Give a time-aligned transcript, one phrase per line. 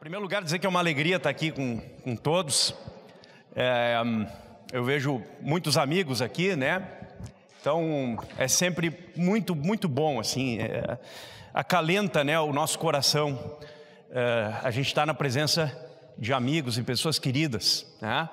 [0.00, 2.74] Em primeiro lugar, dizer que é uma alegria estar aqui com, com todos.
[3.54, 3.96] É,
[4.72, 6.88] eu vejo muitos amigos aqui, né?
[7.60, 10.98] Então é sempre muito, muito bom, assim, é,
[11.52, 13.58] acalenta né, o nosso coração.
[14.10, 15.70] É, a gente está na presença
[16.16, 18.26] de amigos e pessoas queridas, né?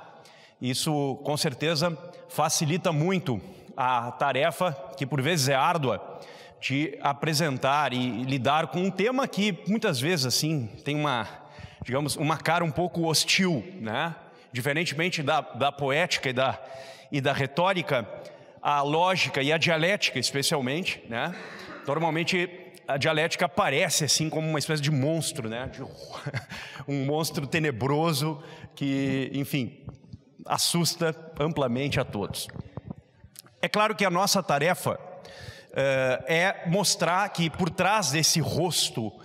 [0.62, 1.92] Isso com certeza
[2.30, 3.42] facilita muito
[3.76, 6.22] a tarefa, que por vezes é árdua,
[6.62, 11.28] de apresentar e lidar com um tema que muitas vezes assim tem uma,
[11.84, 14.16] digamos, uma cara um pouco hostil, né?
[14.52, 16.60] Diferentemente da, da poética e da,
[17.12, 18.08] e da retórica,
[18.62, 21.36] a lógica e a dialética, especialmente, né?
[21.86, 22.50] Normalmente
[22.88, 25.68] a dialética aparece assim como uma espécie de monstro, né?
[25.68, 25.84] De
[26.88, 28.42] um monstro tenebroso
[28.76, 29.86] que, enfim,
[30.46, 32.48] assusta amplamente a todos.
[33.62, 39.22] É claro que a nossa tarefa uh, é mostrar que por trás desse rosto uh,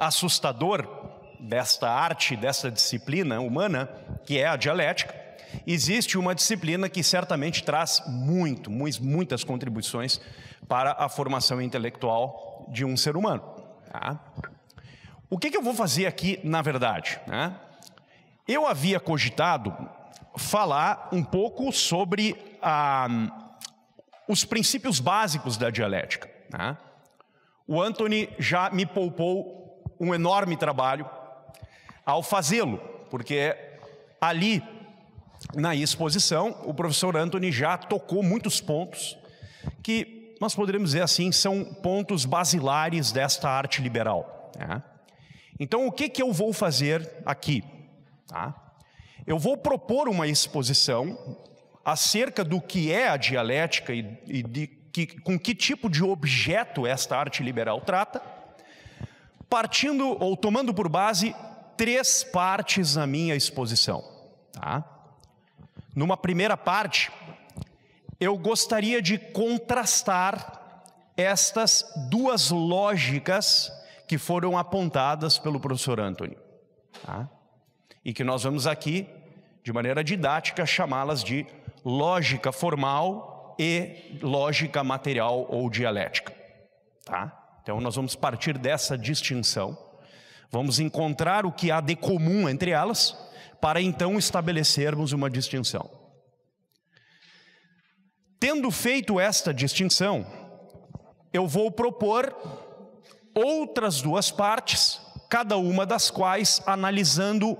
[0.00, 1.01] assustador
[1.42, 3.90] desta arte, dessa disciplina humana,
[4.24, 5.14] que é a dialética,
[5.66, 10.20] existe uma disciplina que certamente traz muito, muitas contribuições
[10.68, 13.42] para a formação intelectual de um ser humano.
[13.90, 14.20] Tá?
[15.28, 17.20] O que, que, eu vou fazer aqui, na verdade?
[17.26, 17.54] Né?
[18.46, 19.76] Eu havia cogitado
[20.36, 23.08] falar um pouco sobre a,
[24.28, 26.30] os princípios básicos da dialética.
[26.50, 26.76] Né?
[27.66, 31.08] O Anthony já me poupou um enorme trabalho
[32.04, 32.78] ao fazê-lo,
[33.10, 33.56] porque
[34.20, 34.62] ali
[35.54, 39.18] na exposição o professor Anthony já tocou muitos pontos
[39.82, 44.50] que nós poderíamos dizer assim são pontos basilares desta arte liberal.
[44.58, 44.82] Né?
[45.58, 47.62] Então o que, que eu vou fazer aqui?
[48.26, 48.54] Tá?
[49.26, 51.38] Eu vou propor uma exposição
[51.84, 56.86] acerca do que é a dialética e, e de que, com que tipo de objeto
[56.86, 58.20] esta arte liberal trata,
[59.48, 61.34] partindo ou tomando por base
[61.82, 64.04] três partes na minha exposição.
[64.52, 64.84] Tá?
[65.96, 67.10] Numa primeira parte,
[68.20, 70.60] eu gostaria de contrastar
[71.16, 73.72] estas duas lógicas
[74.06, 76.38] que foram apontadas pelo professor Anthony.
[77.04, 77.28] Tá?
[78.04, 79.08] E que nós vamos aqui,
[79.64, 81.44] de maneira didática, chamá-las de
[81.84, 86.32] lógica formal e lógica material ou dialética.
[87.04, 87.56] Tá?
[87.60, 89.76] Então nós vamos partir dessa distinção,
[90.52, 93.16] vamos encontrar o que há de comum entre elas,
[93.60, 95.90] para então estabelecermos uma distinção.
[98.38, 100.26] Tendo feito esta distinção,
[101.32, 102.36] eu vou propor
[103.34, 107.56] outras duas partes, cada uma das quais analisando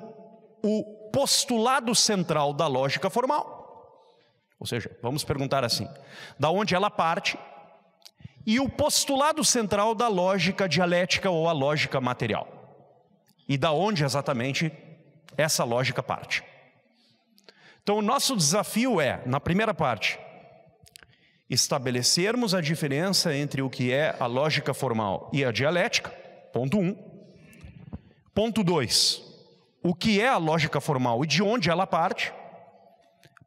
[0.63, 3.63] o postulado central da lógica formal.
[4.59, 5.89] Ou seja, vamos perguntar assim:
[6.39, 7.39] da onde ela parte
[8.47, 12.62] e o postulado central da lógica dialética ou a lógica material.
[13.53, 14.73] E da onde exatamente
[15.37, 16.43] essa lógica parte.
[17.83, 20.19] Então, o nosso desafio é, na primeira parte,
[21.51, 26.09] estabelecermos a diferença entre o que é a lógica formal e a dialética,
[26.51, 26.97] ponto um.
[28.35, 29.21] Ponto dois,
[29.83, 32.33] o que é a lógica formal e de onde ela parte.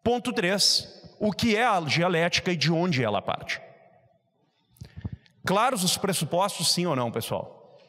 [0.03, 3.59] Ponto 3, o que é a dialética e de onde ela parte.
[5.43, 7.79] Claros os pressupostos, sim ou não, pessoal?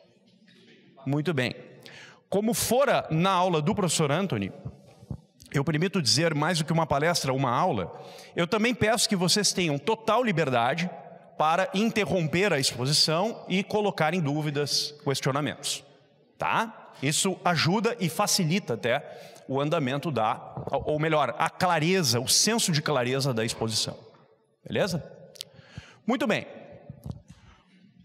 [1.04, 1.75] Muito bem.
[2.28, 4.52] Como fora na aula do professor Anthony,
[5.52, 7.92] eu permito dizer mais do que uma palestra, uma aula,
[8.34, 10.90] eu também peço que vocês tenham total liberdade
[11.38, 15.84] para interromper a exposição e colocar em dúvidas, questionamentos.
[16.38, 16.90] Tá?
[17.02, 19.04] Isso ajuda e facilita até
[19.48, 23.96] o andamento da, ou melhor, a clareza, o senso de clareza da exposição.
[24.66, 25.04] Beleza?
[26.06, 26.46] Muito bem.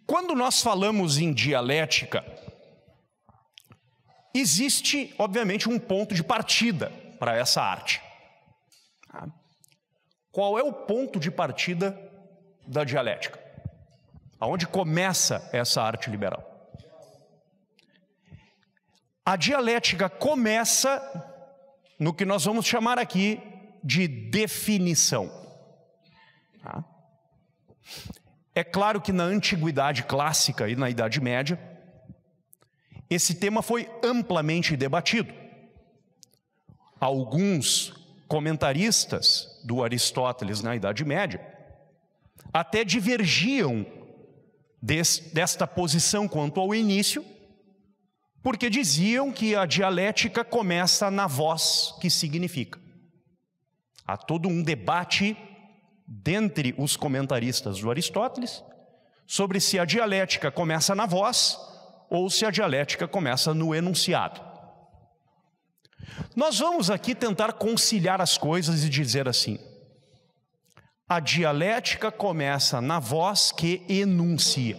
[0.05, 2.23] Quando nós falamos em dialética,
[4.33, 8.01] existe, obviamente, um ponto de partida para essa arte.
[9.11, 9.27] Tá?
[10.31, 11.97] Qual é o ponto de partida
[12.65, 13.39] da dialética?
[14.39, 16.47] Aonde começa essa arte liberal?
[19.25, 20.99] A dialética começa
[21.99, 23.39] no que nós vamos chamar aqui
[23.83, 25.29] de definição.
[26.63, 26.83] Tá?
[28.55, 31.59] É claro que na antiguidade clássica e na Idade Média,
[33.11, 35.33] esse tema foi amplamente debatido.
[36.97, 37.93] Alguns
[38.25, 41.45] comentaristas do Aristóteles na Idade Média
[42.53, 43.85] até divergiam
[44.81, 47.25] desta posição quanto ao início
[48.41, 52.79] porque diziam que a dialética começa na voz que significa.
[54.07, 55.35] Há todo um debate
[56.07, 58.63] dentre os comentaristas do Aristóteles
[59.27, 61.70] sobre se a dialética começa na voz
[62.11, 64.41] ou se a dialética começa no enunciado.
[66.35, 69.57] Nós vamos aqui tentar conciliar as coisas e dizer assim:
[71.07, 74.77] a dialética começa na voz que enuncia,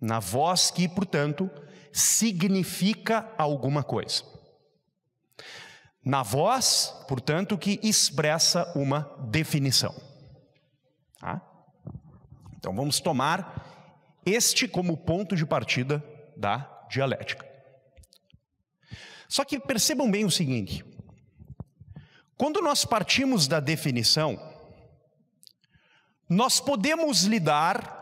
[0.00, 1.48] na voz que, portanto,
[1.92, 4.24] significa alguma coisa.
[6.04, 9.94] Na voz, portanto, que expressa uma definição.
[11.20, 11.40] Tá?
[12.56, 13.67] Então vamos tomar
[14.28, 16.04] este como ponto de partida
[16.36, 17.46] da dialética.
[19.28, 20.84] Só que percebam bem o seguinte:
[22.36, 24.38] quando nós partimos da definição,
[26.28, 27.96] nós podemos lidar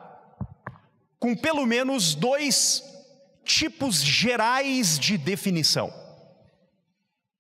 [1.19, 2.83] com pelo menos dois
[3.45, 5.93] tipos gerais de definição.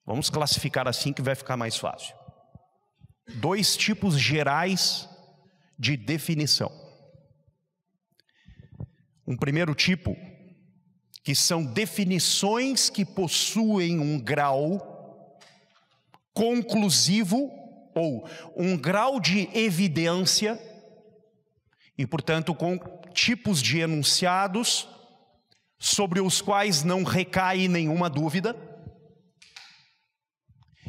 [0.04, 2.14] Vamos classificar assim que vai ficar mais fácil.
[3.34, 5.08] Dois tipos gerais
[5.76, 6.85] de definição.
[9.26, 10.16] Um primeiro tipo
[11.22, 15.40] que são definições que possuem um grau
[16.32, 17.50] conclusivo
[17.94, 20.60] ou um grau de evidência
[21.98, 22.78] e, portanto, com
[23.12, 24.86] tipos de enunciados
[25.78, 28.54] sobre os quais não recai nenhuma dúvida,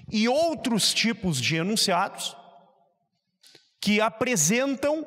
[0.09, 2.35] e outros tipos de enunciados
[3.81, 5.05] que apresentam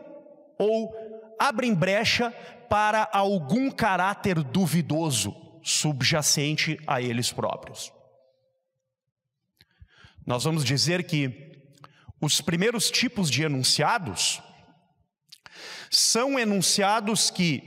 [0.59, 0.93] ou
[1.39, 2.35] abrem brecha
[2.71, 7.93] para algum caráter duvidoso subjacente a eles próprios.
[10.25, 11.51] Nós vamos dizer que
[12.21, 14.41] os primeiros tipos de enunciados
[15.91, 17.65] são enunciados que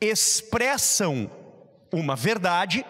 [0.00, 1.30] expressam
[1.92, 2.84] uma verdade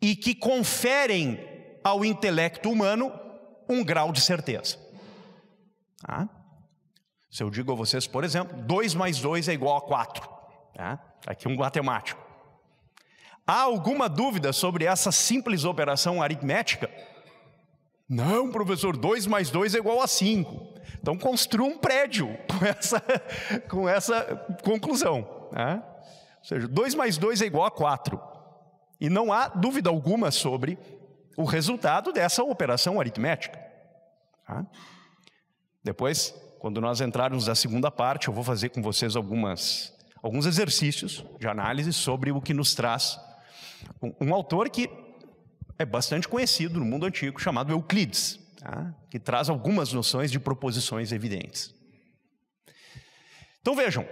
[0.00, 1.38] e que conferem
[1.84, 3.12] ao intelecto humano
[3.68, 4.78] um grau de certeza.
[6.00, 6.37] Tá?
[7.30, 10.28] Se eu digo a vocês, por exemplo, 2 mais 2 é igual a 4.
[10.74, 10.98] Tá?
[11.26, 12.20] Aqui um matemático.
[13.46, 16.90] Há alguma dúvida sobre essa simples operação aritmética?
[18.08, 20.74] Não, professor, 2 mais 2 é igual a 5.
[21.00, 23.00] Então construa um prédio com essa,
[23.68, 24.22] com essa
[24.62, 25.48] conclusão.
[25.52, 25.82] Né?
[26.38, 28.20] Ou seja, 2 mais 2 é igual a 4.
[29.00, 30.78] E não há dúvida alguma sobre
[31.36, 33.58] o resultado dessa operação aritmética.
[34.46, 34.66] Tá?
[35.84, 41.24] Depois, quando nós entrarmos na segunda parte, eu vou fazer com vocês algumas, alguns exercícios
[41.38, 43.18] de análise sobre o que nos traz
[44.02, 44.90] um, um autor que
[45.78, 48.94] é bastante conhecido no mundo antigo, chamado Euclides, tá?
[49.10, 51.74] que traz algumas noções de proposições evidentes.
[53.60, 54.06] Então vejam,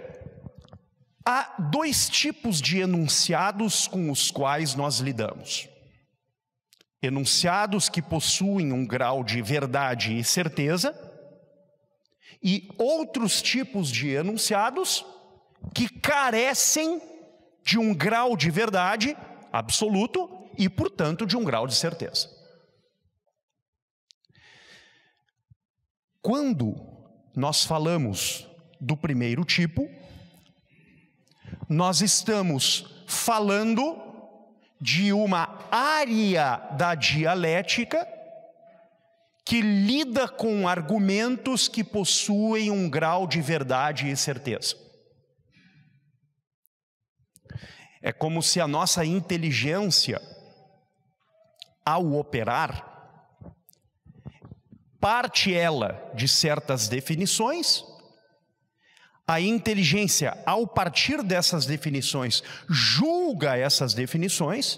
[1.25, 5.67] há dois tipos de enunciados com os quais nós lidamos.
[7.01, 11.06] Enunciados que possuem um grau de verdade e certeza,
[12.41, 15.05] e outros tipos de enunciados
[15.73, 17.01] que carecem
[17.63, 19.17] de um grau de verdade
[19.51, 22.29] absoluto e, portanto, de um grau de certeza.
[26.21, 26.75] Quando
[27.35, 28.47] nós falamos
[28.79, 29.89] do primeiro tipo,
[31.69, 34.01] nós estamos falando
[34.79, 38.07] de uma área da dialética
[39.47, 44.75] que lida com argumentos que possuem um grau de verdade e certeza.
[48.01, 50.21] É como se a nossa inteligência,
[51.85, 52.85] ao operar,
[54.99, 57.85] parte ela de certas definições,
[59.25, 64.77] a inteligência, ao partir dessas definições, julga essas definições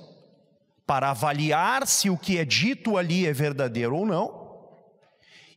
[0.86, 4.39] para avaliar se o que é dito ali é verdadeiro ou não,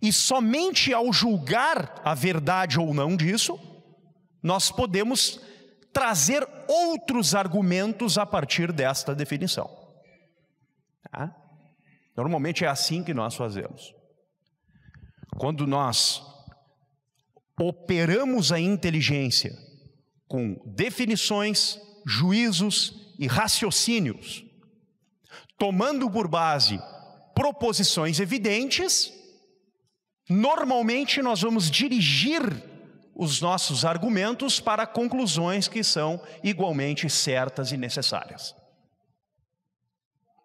[0.02, 3.56] e somente ao julgar a verdade ou não disso,
[4.42, 5.40] nós podemos
[5.92, 9.70] trazer outros argumentos a partir desta definição.
[11.08, 11.32] Tá?
[12.16, 13.94] Normalmente é assim que nós fazemos.
[15.36, 16.20] Quando nós
[17.60, 19.56] operamos a inteligência
[20.26, 24.44] com definições, juízos e raciocínios,
[25.56, 26.80] tomando por base
[27.34, 29.21] proposições evidentes,
[30.28, 32.42] Normalmente nós vamos dirigir
[33.14, 38.54] os nossos argumentos para conclusões que são igualmente certas e necessárias.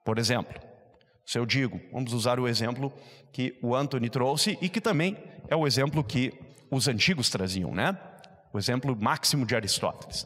[0.03, 0.60] Por exemplo,
[1.25, 2.93] se eu digo, vamos usar o exemplo
[3.31, 5.17] que o Anthony trouxe e que também
[5.50, 6.34] é o exemplo que
[6.72, 7.98] os antigos traziam, né?
[8.53, 10.25] O exemplo máximo de Aristóteles.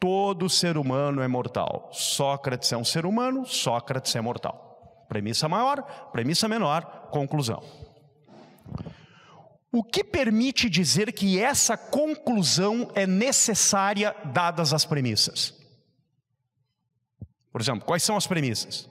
[0.00, 1.88] Todo ser humano é mortal.
[1.92, 5.06] Sócrates é um ser humano, Sócrates é mortal.
[5.08, 7.62] Premissa maior, premissa menor, conclusão.
[9.70, 15.54] O que permite dizer que essa conclusão é necessária dadas as premissas?
[17.50, 18.88] Por exemplo, quais são as premissas?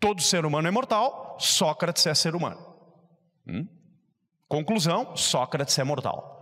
[0.00, 2.58] Todo ser humano é mortal, Sócrates é ser humano.
[3.46, 3.68] Hum?
[4.48, 6.34] Conclusão: Sócrates é mortal.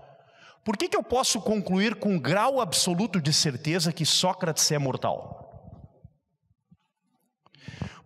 [0.64, 5.42] Por que, que eu posso concluir com grau absoluto de certeza que Sócrates é mortal?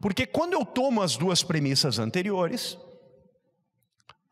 [0.01, 2.77] Porque quando eu tomo as duas premissas anteriores,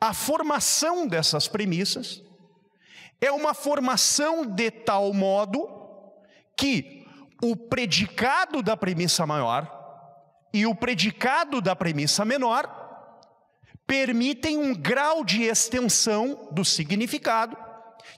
[0.01, 2.23] a formação dessas premissas
[3.21, 5.69] é uma formação de tal modo
[6.57, 7.07] que
[7.43, 9.73] o predicado da premissa maior
[10.53, 12.85] e o predicado da premissa menor
[13.87, 17.57] permitem um grau de extensão do significado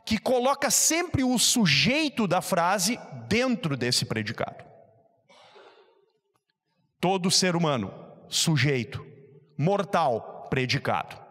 [0.05, 4.65] que coloca sempre o sujeito da frase dentro desse predicado.
[7.01, 7.93] Todo ser humano,
[8.29, 9.05] sujeito,
[9.57, 11.28] mortal, predicado.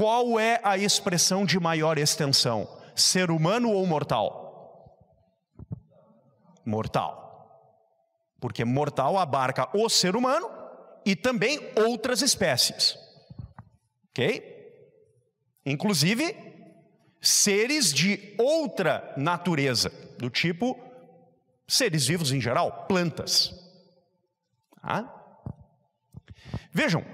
[0.00, 2.66] Qual é a expressão de maior extensão?
[2.96, 4.96] Ser humano ou mortal?
[6.64, 7.76] Mortal.
[8.40, 10.50] Porque mortal abarca o ser humano
[11.04, 12.96] e também outras espécies.
[14.08, 14.42] Ok?
[15.66, 16.34] Inclusive,
[17.20, 20.80] seres de outra natureza, do tipo
[21.68, 23.52] seres vivos em geral, plantas.
[24.82, 25.04] Ah?
[26.72, 27.04] Vejam,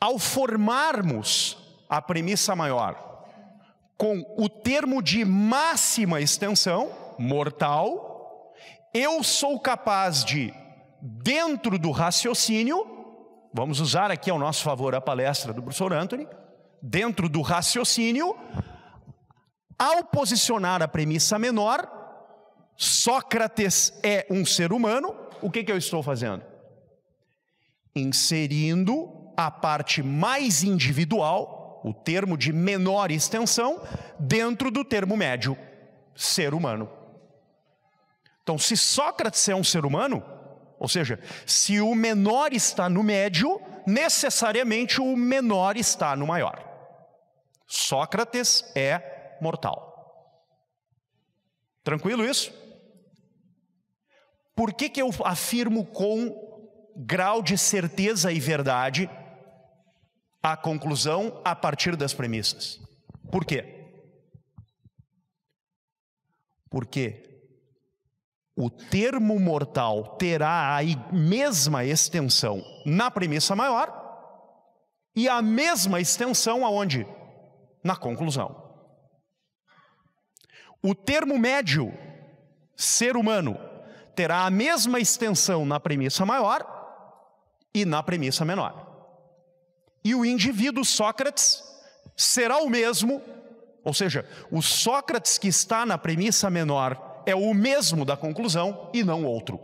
[0.00, 3.06] ao formarmos a premissa maior
[3.96, 8.54] com o termo de máxima extensão, mortal,
[8.92, 10.52] eu sou capaz de,
[11.00, 12.86] dentro do raciocínio,
[13.52, 16.28] vamos usar aqui ao nosso favor a palestra do professor Anthony,
[16.82, 18.36] dentro do raciocínio,
[19.78, 21.92] ao posicionar a premissa menor,
[22.78, 26.42] Sócrates é um ser humano, o que, que eu estou fazendo?
[27.94, 31.55] Inserindo a parte mais individual
[31.86, 33.80] o termo de menor extensão,
[34.18, 35.56] dentro do termo médio,
[36.16, 36.90] ser humano.
[38.42, 40.20] Então, se Sócrates é um ser humano,
[40.80, 46.60] ou seja, se o menor está no médio, necessariamente o menor está no maior.
[47.68, 49.86] Sócrates é mortal.
[51.84, 52.52] Tranquilo isso?
[54.56, 56.34] Por que, que eu afirmo com
[56.96, 59.08] grau de certeza e verdade
[60.52, 62.80] a conclusão a partir das premissas.
[63.32, 63.84] Por quê?
[66.70, 67.42] Porque
[68.54, 73.90] o termo mortal terá a mesma extensão na premissa maior
[75.16, 77.04] e a mesma extensão aonde?
[77.82, 78.72] Na conclusão.
[80.80, 81.92] O termo médio,
[82.76, 83.58] ser humano,
[84.14, 86.64] terá a mesma extensão na premissa maior
[87.74, 88.85] e na premissa menor
[90.06, 91.64] e o indivíduo Sócrates
[92.16, 93.20] será o mesmo,
[93.82, 99.02] ou seja, o Sócrates que está na premissa menor é o mesmo da conclusão e
[99.02, 99.58] não outro.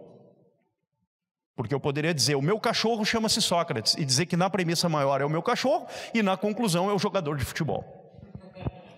[1.55, 5.21] Porque eu poderia dizer, o meu cachorro chama-se Sócrates, e dizer que na premissa maior
[5.21, 7.85] é o meu cachorro e na conclusão é o jogador de futebol.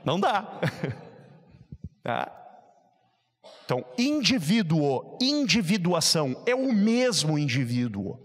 [0.02, 0.48] Não dá.
[2.02, 2.32] tá?
[3.66, 8.18] Então, indivíduo, individuação, é o mesmo indivíduo.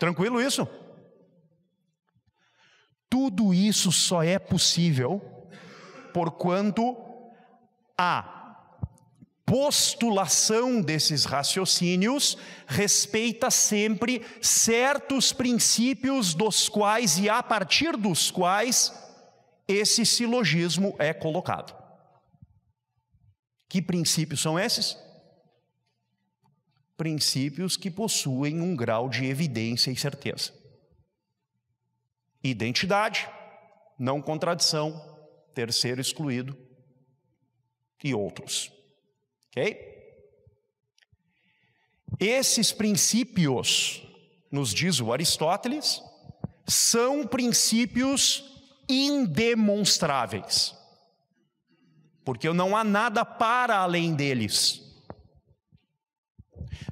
[0.00, 0.66] Tranquilo isso?
[3.10, 5.20] Tudo isso só é possível
[6.12, 6.96] porquanto
[7.96, 8.40] a
[9.44, 12.38] postulação desses raciocínios
[12.68, 18.92] respeita sempre certos princípios dos quais e a partir dos quais
[19.66, 21.76] esse silogismo é colocado.
[23.68, 24.96] Que princípios são esses?
[26.96, 30.59] Princípios que possuem um grau de evidência e certeza.
[32.42, 33.28] Identidade,
[33.98, 35.00] não contradição,
[35.54, 36.56] terceiro excluído
[38.02, 38.72] e outros.
[39.48, 39.90] Ok?
[42.18, 44.02] Esses princípios,
[44.50, 46.02] nos diz o Aristóteles,
[46.66, 48.44] são princípios
[48.88, 50.74] indemonstráveis,
[52.24, 54.82] porque não há nada para além deles.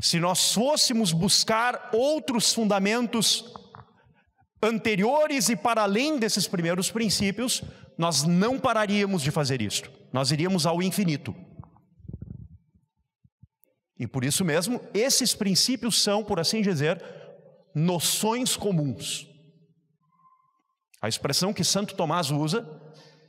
[0.00, 3.52] Se nós fôssemos buscar outros fundamentos
[4.62, 7.62] anteriores e para além desses primeiros princípios,
[7.96, 9.90] nós não pararíamos de fazer isto.
[10.12, 11.34] Nós iríamos ao infinito.
[13.98, 17.02] E por isso mesmo, esses princípios são, por assim dizer,
[17.74, 19.26] noções comuns.
[21.02, 22.66] A expressão que Santo Tomás usa,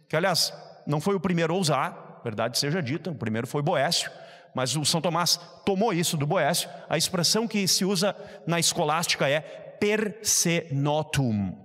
[0.07, 0.53] que aliás,
[0.86, 4.12] não foi o primeiro a usar, verdade seja dita, o primeiro foi Boécio,
[4.55, 6.69] mas o São Tomás tomou isso do Boécio.
[6.88, 11.55] A expressão que se usa na escolástica é per se notum.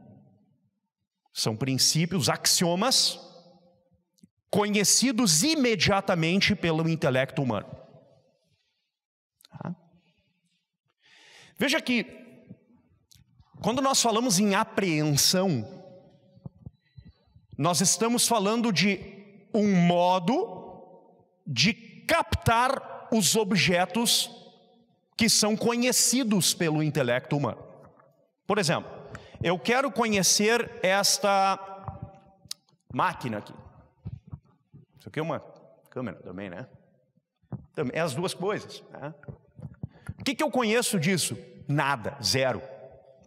[1.32, 3.18] São princípios, axiomas,
[4.50, 7.76] conhecidos imediatamente pelo intelecto humano.
[9.50, 9.74] Tá?
[11.58, 12.06] Veja que,
[13.60, 15.66] quando nós falamos em apreensão,
[17.58, 19.00] nós estamos falando de
[19.52, 20.62] um modo
[21.46, 21.72] de
[22.06, 24.30] captar os objetos
[25.16, 27.73] que são conhecidos pelo intelecto humano.
[28.46, 28.90] Por exemplo,
[29.42, 31.58] eu quero conhecer esta
[32.92, 33.54] máquina aqui.
[34.98, 35.40] Isso aqui é uma
[35.90, 36.66] câmera também, né?
[37.92, 38.82] É as duas coisas.
[38.90, 39.14] Né?
[40.18, 41.36] O que, que eu conheço disso?
[41.68, 42.62] Nada, zero.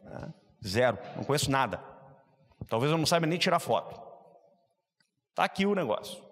[0.04, 0.34] Né?
[0.66, 1.82] Zero, não conheço nada.
[2.68, 4.00] Talvez eu não saiba nem tirar foto.
[5.30, 6.24] Está aqui o negócio.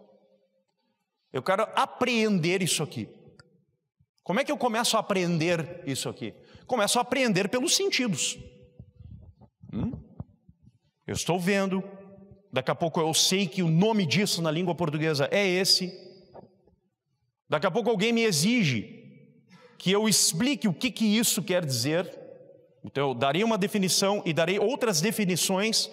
[1.32, 3.10] Eu quero apreender isso aqui.
[4.24, 6.34] Como é que eu começo a aprender isso aqui?
[6.66, 8.40] Começo a aprender pelos sentidos.
[9.76, 9.92] Hum?
[11.06, 11.84] Eu estou vendo,
[12.52, 15.94] daqui a pouco eu sei que o nome disso na língua portuguesa é esse.
[17.48, 19.04] Daqui a pouco alguém me exige
[19.78, 22.10] que eu explique o que, que isso quer dizer.
[22.84, 25.92] Então eu darei uma definição e darei outras definições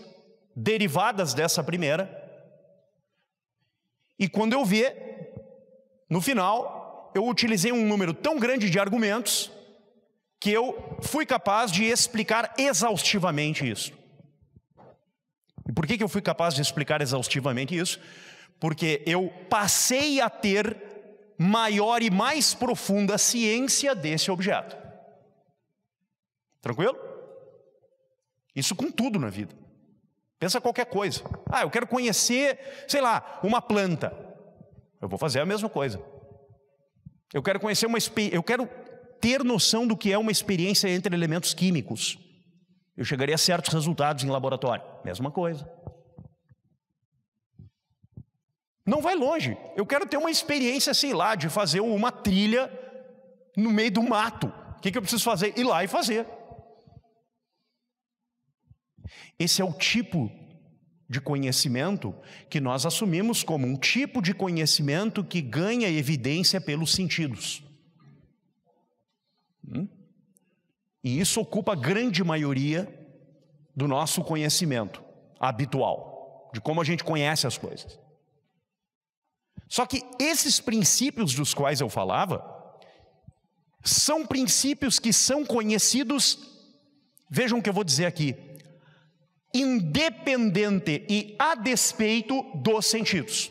[0.56, 2.18] derivadas dessa primeira.
[4.18, 5.34] E quando eu ver,
[6.08, 9.51] no final, eu utilizei um número tão grande de argumentos
[10.42, 13.92] que eu fui capaz de explicar exaustivamente isso.
[15.68, 18.00] E por que, que eu fui capaz de explicar exaustivamente isso?
[18.58, 20.76] Porque eu passei a ter
[21.38, 24.76] maior e mais profunda ciência desse objeto.
[26.60, 26.98] Tranquilo?
[28.52, 29.54] Isso com tudo na vida.
[30.40, 31.22] Pensa qualquer coisa.
[31.52, 32.58] Ah, eu quero conhecer,
[32.88, 34.12] sei lá, uma planta.
[35.00, 36.02] Eu vou fazer a mesma coisa.
[37.32, 37.98] Eu quero conhecer uma
[38.32, 38.68] eu quero
[39.22, 42.18] ter noção do que é uma experiência entre elementos químicos.
[42.96, 44.84] Eu chegaria a certos resultados em laboratório.
[45.04, 45.66] Mesma coisa.
[48.84, 49.56] Não vai longe.
[49.76, 52.68] Eu quero ter uma experiência, sei lá, de fazer uma trilha
[53.56, 54.48] no meio do mato.
[54.76, 55.56] O que, que eu preciso fazer?
[55.56, 56.26] Ir lá e fazer.
[59.38, 60.30] Esse é o tipo
[61.08, 62.12] de conhecimento
[62.50, 67.61] que nós assumimos como um tipo de conhecimento que ganha evidência pelos sentidos.
[69.66, 69.88] Hum?
[71.02, 72.88] E isso ocupa a grande maioria
[73.74, 75.02] do nosso conhecimento
[75.40, 77.98] habitual, de como a gente conhece as coisas.
[79.68, 82.44] Só que esses princípios dos quais eu falava,
[83.82, 86.38] são princípios que são conhecidos,
[87.28, 88.36] vejam o que eu vou dizer aqui,
[89.54, 93.50] independente e a despeito dos sentidos.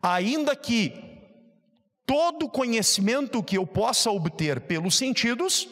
[0.00, 1.15] Ainda que
[2.06, 5.68] todo conhecimento que eu possa obter pelos sentidos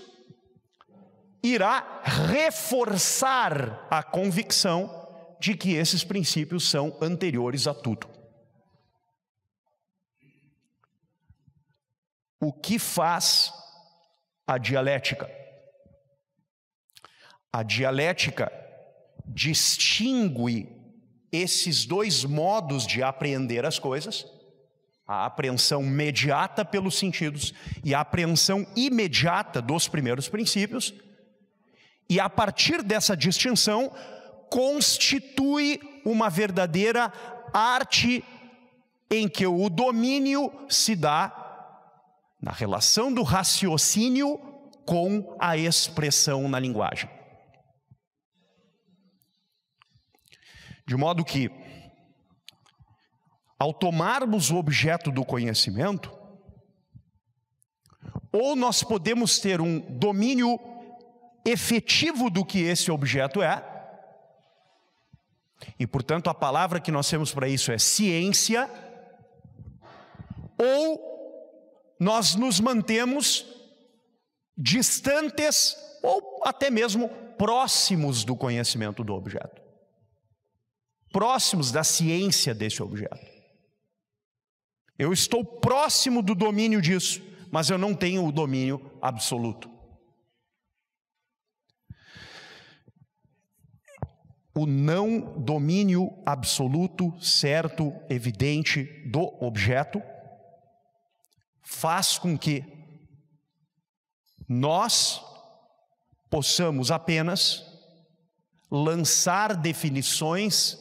[1.42, 4.90] irá reforçar a convicção
[5.38, 8.08] de que esses princípios são anteriores a tudo.
[12.40, 13.52] O que faz
[14.46, 15.30] a dialética?
[17.52, 18.50] A dialética
[19.26, 20.68] distingue
[21.30, 24.26] esses dois modos de apreender as coisas,
[25.06, 27.52] a apreensão imediata pelos sentidos
[27.84, 30.94] e a apreensão imediata dos primeiros princípios,
[32.08, 33.90] e a partir dessa distinção,
[34.50, 37.12] constitui uma verdadeira
[37.52, 38.24] arte
[39.10, 41.40] em que o domínio se dá
[42.40, 44.38] na relação do raciocínio
[44.84, 47.08] com a expressão na linguagem.
[50.86, 51.50] De modo que,
[53.64, 56.12] ao tomarmos o objeto do conhecimento,
[58.30, 60.60] ou nós podemos ter um domínio
[61.46, 63.64] efetivo do que esse objeto é,
[65.78, 68.68] e portanto a palavra que nós temos para isso é ciência,
[70.58, 73.46] ou nós nos mantemos
[74.58, 79.62] distantes ou até mesmo próximos do conhecimento do objeto,
[81.10, 83.33] próximos da ciência desse objeto.
[84.98, 89.74] Eu estou próximo do domínio disso, mas eu não tenho o domínio absoluto.
[94.56, 100.00] o não domínio absoluto, certo, evidente do objeto,
[101.60, 102.64] faz com que
[104.48, 105.20] nós
[106.30, 107.64] possamos apenas
[108.70, 110.78] lançar definições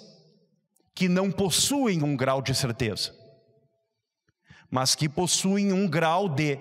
[0.94, 3.16] que não possuem um grau de certeza,
[4.74, 6.58] mas que possuem um grau de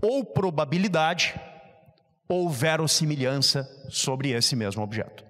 [0.00, 1.34] ou probabilidade
[2.28, 5.24] ou verossimilhança sobre esse mesmo objeto.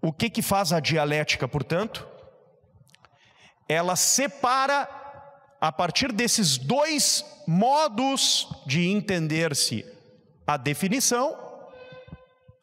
[0.00, 2.08] O que, que faz a dialética, portanto?
[3.68, 4.88] Ela separa,
[5.60, 9.84] a partir desses dois modos de entender-se
[10.46, 11.36] a definição,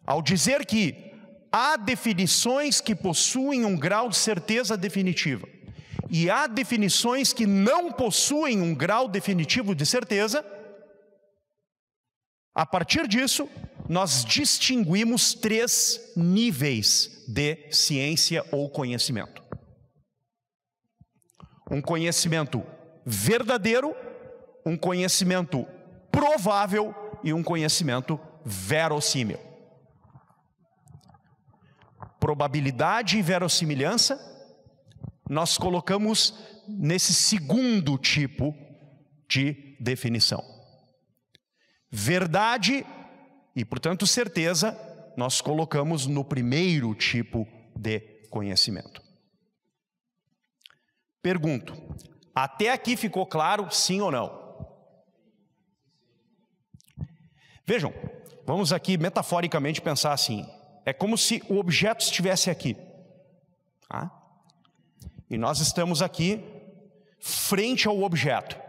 [0.03, 1.13] ao dizer que
[1.51, 5.53] há definições que possuem um grau de certeza definitiva
[6.09, 10.45] e há definições que não possuem um grau definitivo de certeza,
[12.53, 13.49] a partir disso,
[13.89, 19.43] nós distinguimos três níveis de ciência ou conhecimento:
[21.69, 22.63] um conhecimento
[23.05, 23.93] verdadeiro,
[24.65, 25.67] um conhecimento
[26.11, 29.39] provável e um conhecimento verossímil.
[32.19, 34.34] Probabilidade e verossimilhança,
[35.29, 36.33] nós colocamos
[36.67, 38.55] nesse segundo tipo
[39.27, 40.43] de definição.
[41.91, 42.85] Verdade
[43.55, 44.77] e, portanto, certeza,
[45.15, 49.01] nós colocamos no primeiro tipo de conhecimento.
[51.21, 51.73] Pergunto:
[52.33, 54.43] até aqui ficou claro, sim ou não?
[57.65, 57.93] Vejam,
[58.45, 60.45] vamos aqui metaforicamente pensar assim:
[60.85, 62.75] é como se o objeto estivesse aqui.
[63.87, 64.11] Tá?
[65.29, 66.43] E nós estamos aqui
[67.19, 68.59] frente ao objeto.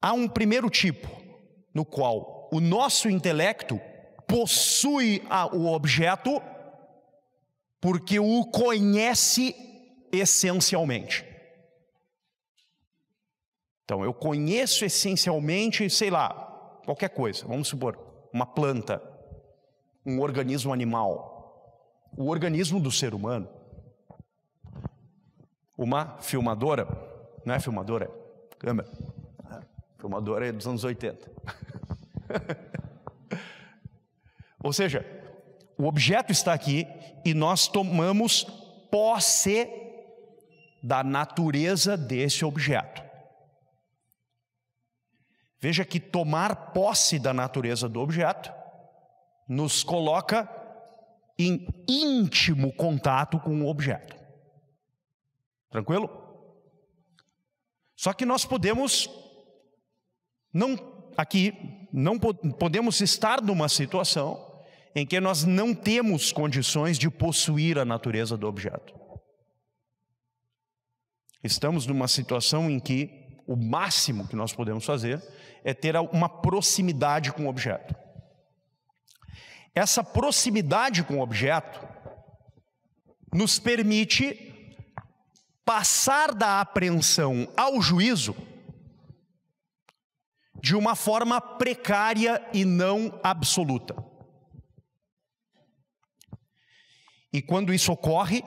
[0.00, 1.08] Há um primeiro tipo,
[1.74, 3.80] no qual o nosso intelecto
[4.26, 6.42] possui o objeto
[7.80, 9.54] porque o conhece
[10.12, 11.24] essencialmente.
[13.84, 17.98] Então, eu conheço essencialmente, sei lá, qualquer coisa, vamos supor,
[18.32, 19.02] uma planta,
[20.06, 21.31] um organismo animal,
[22.16, 23.48] o organismo do ser humano.
[25.76, 26.86] Uma filmadora,
[27.44, 28.10] não é filmadora,
[28.52, 28.88] é câmera
[30.02, 31.30] Filmadora é dos anos 80.
[34.60, 35.06] Ou seja,
[35.78, 36.88] o objeto está aqui
[37.24, 38.42] e nós tomamos
[38.90, 39.68] posse
[40.82, 43.00] da natureza desse objeto.
[45.60, 48.52] Veja que tomar posse da natureza do objeto
[49.46, 50.46] nos coloca
[51.46, 54.16] em íntimo contato com o objeto.
[55.70, 56.10] Tranquilo?
[57.96, 59.08] Só que nós podemos
[60.52, 60.76] não,
[61.16, 64.52] aqui, não podemos estar numa situação
[64.94, 68.92] em que nós não temos condições de possuir a natureza do objeto.
[71.42, 75.22] Estamos numa situação em que o máximo que nós podemos fazer
[75.64, 78.01] é ter uma proximidade com o objeto.
[79.74, 81.80] Essa proximidade com o objeto
[83.32, 84.52] nos permite
[85.64, 88.36] passar da apreensão ao juízo
[90.60, 93.96] de uma forma precária e não absoluta.
[97.32, 98.44] E quando isso ocorre,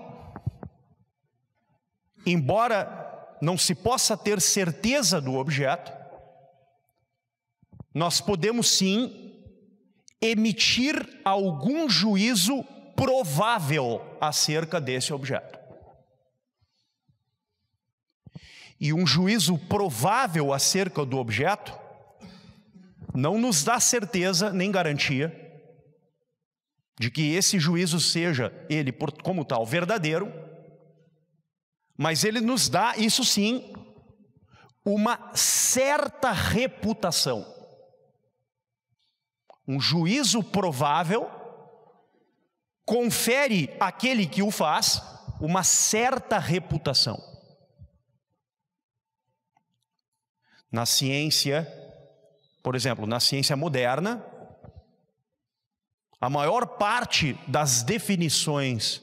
[2.26, 5.92] embora não se possa ter certeza do objeto,
[7.94, 9.25] nós podemos sim
[10.22, 12.64] emitir algum juízo
[12.96, 15.60] provável acerca desse objeto.
[18.80, 21.74] E um juízo provável acerca do objeto
[23.14, 25.42] não nos dá certeza nem garantia
[27.00, 28.92] de que esse juízo seja ele
[29.24, 30.32] como tal verdadeiro,
[31.98, 33.74] mas ele nos dá, isso sim,
[34.84, 37.55] uma certa reputação.
[39.68, 41.30] Um juízo provável
[42.86, 45.02] confere àquele que o faz
[45.40, 47.20] uma certa reputação.
[50.72, 51.68] Na ciência,
[52.62, 54.24] por exemplo, na ciência moderna,
[56.20, 59.02] a maior parte das definições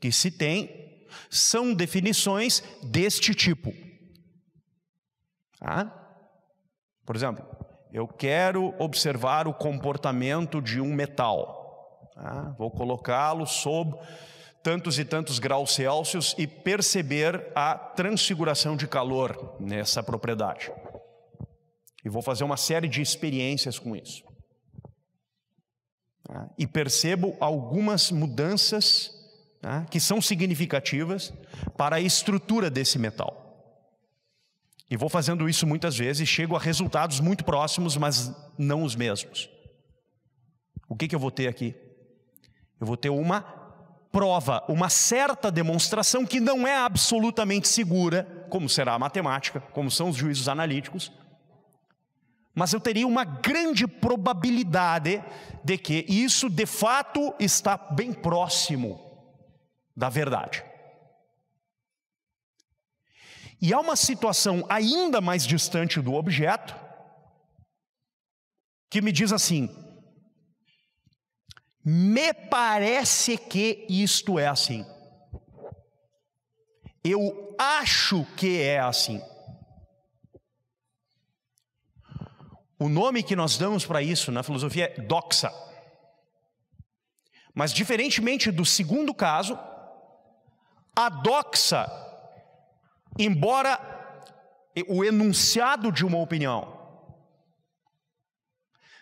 [0.00, 3.72] que se tem são definições deste tipo.
[5.58, 5.84] Tá?
[7.04, 7.44] Por exemplo,
[7.92, 12.08] eu quero observar o comportamento de um metal.
[12.14, 12.54] Tá?
[12.58, 13.98] Vou colocá-lo sob
[14.62, 20.70] tantos e tantos graus Celsius e perceber a transfiguração de calor nessa propriedade.
[22.04, 24.22] E vou fazer uma série de experiências com isso.
[26.24, 26.48] Tá?
[26.58, 29.10] E percebo algumas mudanças
[29.60, 29.84] tá?
[29.86, 31.32] que são significativas
[31.76, 33.49] para a estrutura desse metal.
[34.90, 38.96] E vou fazendo isso muitas vezes e chego a resultados muito próximos, mas não os
[38.96, 39.48] mesmos.
[40.88, 41.76] O que, que eu vou ter aqui?
[42.80, 43.42] Eu vou ter uma
[44.10, 50.08] prova, uma certa demonstração que não é absolutamente segura, como será a matemática, como são
[50.08, 51.12] os juízos analíticos,
[52.52, 55.22] mas eu teria uma grande probabilidade
[55.62, 59.00] de que isso de fato está bem próximo
[59.96, 60.64] da verdade.
[63.60, 66.74] E há uma situação ainda mais distante do objeto
[68.88, 69.68] que me diz assim:
[71.84, 74.84] me parece que isto é assim.
[77.02, 79.22] Eu acho que é assim.
[82.78, 85.52] O nome que nós damos para isso na filosofia é doxa.
[87.54, 89.58] Mas, diferentemente do segundo caso,
[90.96, 91.86] a doxa,
[93.18, 93.78] embora
[94.88, 96.78] o enunciado de uma opinião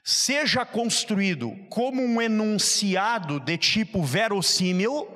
[0.03, 5.07] seja construído como um enunciado de tipo verossímil,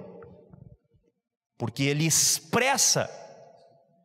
[1.56, 3.08] porque ele expressa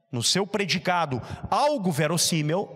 [0.09, 1.21] no seu predicado
[1.51, 2.69] algo verossímil,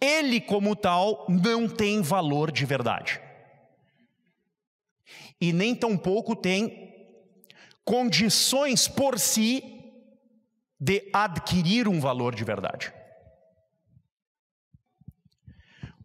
[0.00, 3.20] ele, como tal, não tem valor de verdade.
[5.40, 6.94] E nem tampouco tem
[7.84, 9.73] condições por si
[10.80, 12.92] de adquirir um valor de verdade.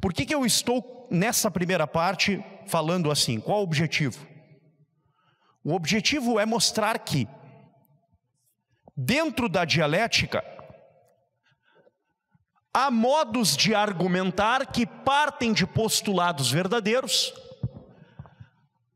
[0.02, 3.40] Por que, que eu estou nessa primeira parte falando assim?
[3.40, 4.26] Qual o objetivo?
[5.64, 7.28] O objetivo é mostrar que,
[8.96, 10.44] dentro da dialética,
[12.74, 17.34] há modos de argumentar que partem de postulados verdadeiros,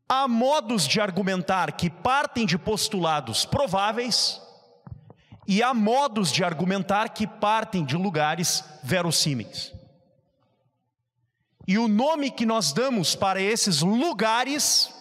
[0.08, 4.40] há modos de argumentar que partem de postulados prováveis,
[5.46, 9.72] e há modos de argumentar que partem de lugares verossímeis.
[11.66, 14.94] E o nome que nós damos para esses lugares,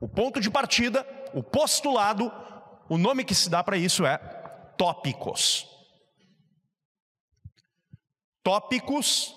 [0.00, 2.32] o ponto de partida, o postulado,
[2.88, 4.18] o nome que se dá para isso é
[4.76, 5.66] tópicos.
[8.42, 9.34] Tópicos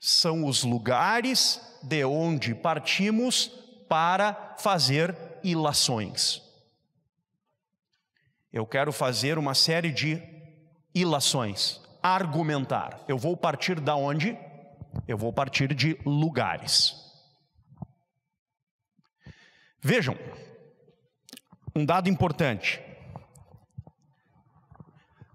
[0.00, 3.48] são os lugares de onde partimos
[3.88, 6.49] para fazer ilações.
[8.52, 10.20] Eu quero fazer uma série de
[10.94, 13.00] ilações, argumentar.
[13.06, 14.36] Eu vou partir da onde?
[15.06, 16.96] Eu vou partir de lugares.
[19.80, 20.16] Vejam,
[21.74, 22.80] um dado importante.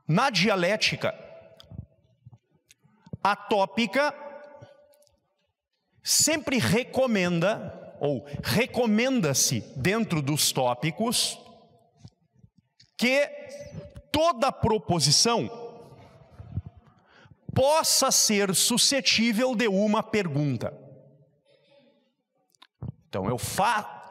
[0.08, 1.16] Na dialética,
[3.24, 4.14] a tópica
[6.04, 11.40] sempre recomenda, ou recomenda-se dentro dos tópicos,
[12.98, 13.28] que
[14.12, 15.50] toda proposição
[17.54, 20.74] possa ser suscetível de uma pergunta.
[23.08, 23.38] Então eu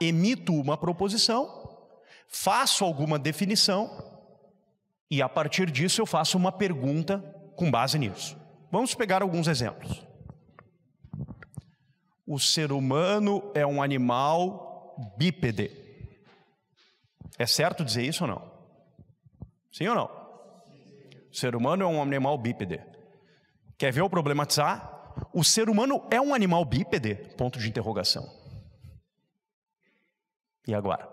[0.01, 1.79] emito uma proposição,
[2.27, 4.03] faço alguma definição
[5.11, 7.18] e a partir disso eu faço uma pergunta
[7.55, 8.37] com base nisso.
[8.73, 10.03] Vamos pegar alguns exemplos.
[12.27, 15.70] O ser humano é um animal bípede.
[17.38, 18.54] É certo dizer isso ou não?
[19.74, 20.06] Sim ou não?
[21.32, 22.80] O ser humano é um animal bípede.
[23.76, 25.12] Quer ver o problematizar?
[25.32, 27.16] O ser humano é um animal bípede?
[27.37, 28.24] Ponto de interrogação.
[30.64, 31.08] E agora?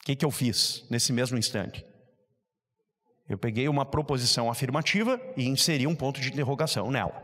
[0.00, 1.84] O que, que eu fiz nesse mesmo instante?
[3.28, 7.22] Eu peguei uma proposição afirmativa e inseri um ponto de interrogação nela.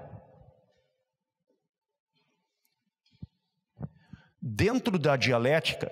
[4.43, 5.91] Dentro da dialética,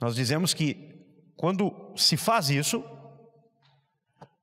[0.00, 0.85] nós dizemos que
[1.36, 2.82] quando se faz isso,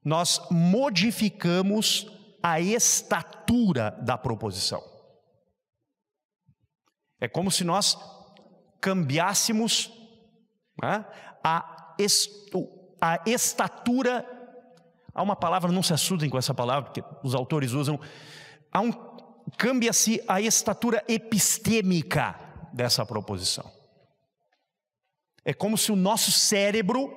[0.04, 2.08] nós modificamos
[2.42, 4.84] a estatura da proposição.
[7.20, 7.98] É como se nós
[8.82, 9.92] cambiássemos
[10.82, 11.06] né,
[11.42, 11.96] a,
[13.02, 14.30] a estatura.
[15.16, 17.98] Há uma palavra, não se assustem com essa palavra, porque os autores usam.
[18.72, 18.92] Há um,
[19.58, 22.38] cambia-se a estatura epistêmica
[22.74, 23.83] dessa proposição.
[25.46, 27.12] É como se o nosso cérebro,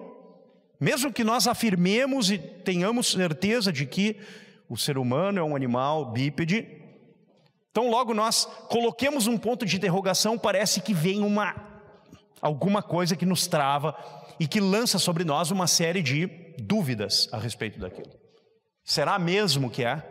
[0.80, 4.20] mesmo que nós afirmemos e tenhamos certeza de que
[4.68, 6.66] o ser humano é um animal bípede.
[7.70, 11.64] Então, logo nós coloquemos um ponto de interrogação, parece que vem uma
[12.40, 13.96] alguma coisa que nos trava
[14.38, 16.26] e que lança sobre nós uma série de
[16.58, 18.10] dúvidas a respeito daquilo.
[18.84, 20.02] Será mesmo que é?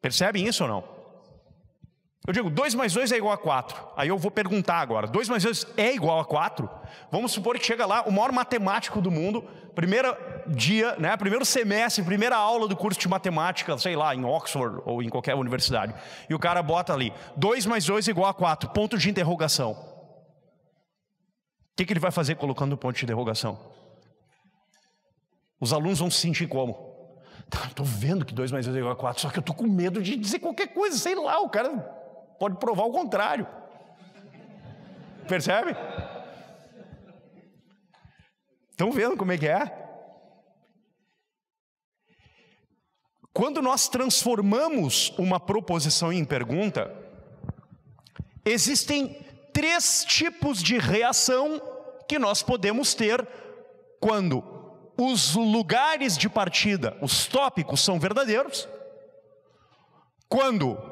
[0.00, 0.99] Percebem isso ou não?
[2.26, 3.92] Eu digo, 2 mais 2 é igual a 4.
[3.96, 6.68] Aí eu vou perguntar agora: 2 mais 2 é igual a 4?
[7.10, 9.42] Vamos supor que chega lá o maior matemático do mundo,
[9.74, 10.14] primeiro
[10.46, 15.02] dia, né, primeiro semestre, primeira aula do curso de matemática, sei lá, em Oxford ou
[15.02, 15.94] em qualquer universidade.
[16.28, 19.72] E o cara bota ali: 2 mais 2 é igual a 4, ponto de interrogação.
[19.72, 19.76] O
[21.76, 23.58] que, que ele vai fazer colocando o ponto de interrogação?
[25.58, 26.90] Os alunos vão se sentir como?
[27.66, 29.56] Estou tá, vendo que 2 mais 2 é igual a 4, só que eu estou
[29.56, 31.98] com medo de dizer qualquer coisa, sei lá, o cara
[32.40, 33.46] pode provar o contrário.
[35.28, 35.76] Percebe?
[38.70, 39.78] Estão vendo como é que é?
[43.30, 46.90] Quando nós transformamos uma proposição em pergunta,
[48.42, 49.12] existem
[49.52, 51.60] três tipos de reação
[52.08, 53.28] que nós podemos ter
[54.00, 54.42] quando
[54.96, 58.66] os lugares de partida, os tópicos são verdadeiros,
[60.26, 60.89] quando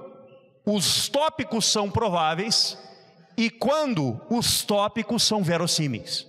[0.70, 2.76] os tópicos são prováveis
[3.38, 6.26] e quando os tópicos são verossímeis.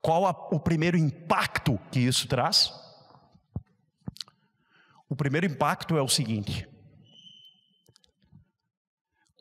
[0.00, 2.72] Qual a, o primeiro impacto que isso traz?
[5.08, 6.68] O primeiro impacto é o seguinte: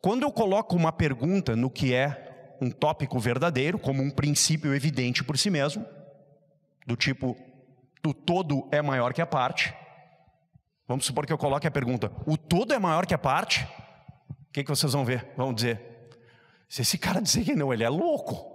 [0.03, 5.23] quando eu coloco uma pergunta no que é um tópico verdadeiro, como um princípio evidente
[5.23, 5.83] por si mesmo,
[6.85, 7.35] do tipo,
[8.05, 9.73] o todo é maior que a parte.
[10.87, 13.63] Vamos supor que eu coloque a pergunta: o todo é maior que a parte?
[14.29, 15.33] O que, que vocês vão ver?
[15.35, 16.09] Vão dizer:
[16.69, 18.53] se esse cara dizer que não, ele é louco.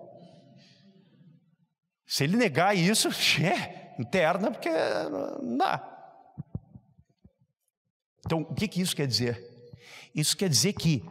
[2.06, 3.08] Se ele negar isso,
[3.42, 4.70] é, interna, porque
[5.42, 5.86] não dá.
[8.24, 9.44] Então, o que, que isso quer dizer?
[10.14, 11.04] Isso quer dizer que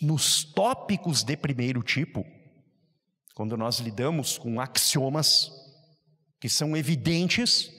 [0.00, 2.24] nos tópicos de primeiro tipo,
[3.34, 5.50] quando nós lidamos com axiomas
[6.38, 7.70] que são evidentes,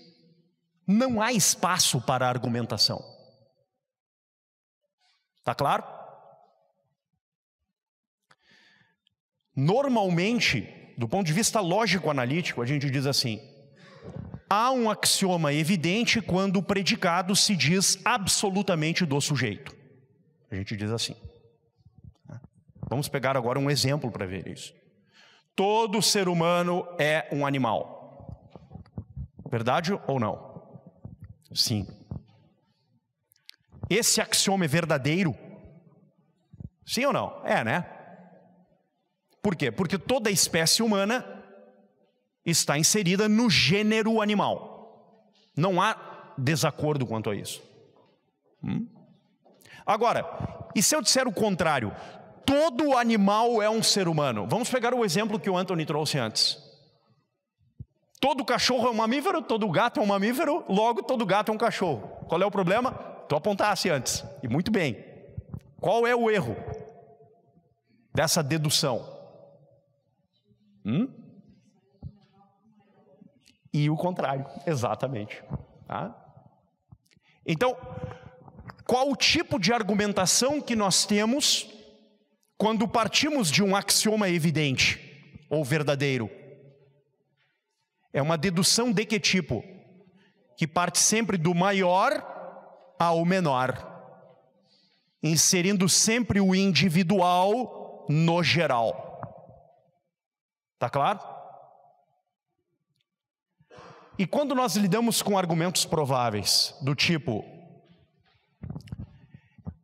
[0.87, 3.03] não há espaço para argumentação.
[5.37, 5.83] Está claro?
[9.53, 13.41] Normalmente, do ponto de vista lógico-analítico, a gente diz assim:
[14.49, 19.75] há um axioma evidente quando o predicado se diz absolutamente do sujeito.
[20.49, 21.15] A gente diz assim.
[22.89, 24.73] Vamos pegar agora um exemplo para ver isso.
[25.53, 27.97] Todo ser humano é um animal.
[29.49, 30.46] Verdade ou não?
[31.53, 31.87] Sim.
[33.89, 35.35] Esse axioma é verdadeiro?
[36.85, 37.41] Sim ou não?
[37.45, 37.85] É, né?
[39.41, 39.71] Por quê?
[39.71, 41.25] Porque toda espécie humana
[42.45, 45.31] está inserida no gênero animal.
[45.55, 47.61] Não há desacordo quanto a isso.
[48.63, 48.87] Hum?
[49.85, 50.25] Agora,
[50.75, 51.95] e se eu disser o contrário?
[52.45, 54.47] Todo animal é um ser humano.
[54.49, 56.57] Vamos pegar o exemplo que o Anthony trouxe antes.
[58.19, 61.57] Todo cachorro é um mamífero, todo gato é um mamífero, logo todo gato é um
[61.57, 62.07] cachorro.
[62.27, 62.91] Qual é o problema?
[63.29, 64.23] Tu apontasse antes.
[64.41, 65.05] E muito bem.
[65.79, 66.55] Qual é o erro
[68.13, 69.05] dessa dedução?
[70.83, 71.07] Hum?
[73.71, 75.43] E o contrário, exatamente.
[75.87, 76.15] Tá?
[77.45, 77.77] Então,
[78.85, 81.69] qual o tipo de argumentação que nós temos
[82.57, 86.31] quando partimos de um axioma evidente ou verdadeiro?
[88.17, 89.63] É uma dedução de que tipo?
[90.57, 93.77] Que parte sempre do maior ao menor,
[95.21, 99.21] inserindo sempre o individual no geral.
[100.73, 101.19] Está claro?
[104.17, 107.45] E quando nós lidamos com argumentos prováveis, do tipo,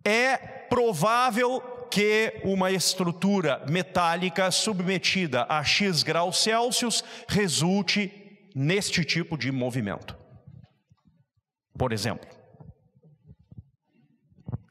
[0.04, 8.23] é provável que uma estrutura metálica submetida a X graus Celsius resulte
[8.54, 10.18] neste tipo de movimento.
[11.78, 12.30] Por exemplo.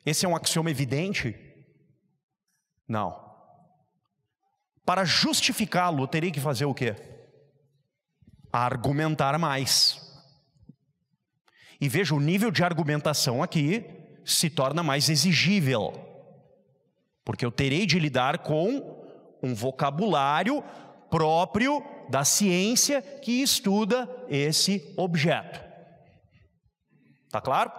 [0.05, 1.35] Esse é um axioma evidente?
[2.89, 3.21] Não.
[4.85, 6.97] Para justificá-lo, eu teria que fazer o quê?
[8.53, 10.01] Argumentar mais.
[11.81, 13.85] E veja, o nível de argumentação aqui
[14.25, 15.93] se torna mais exigível,
[17.25, 20.63] porque eu terei de lidar com um vocabulário
[21.11, 25.59] próprio da ciência que estuda esse objeto.
[27.31, 27.73] Tá claro?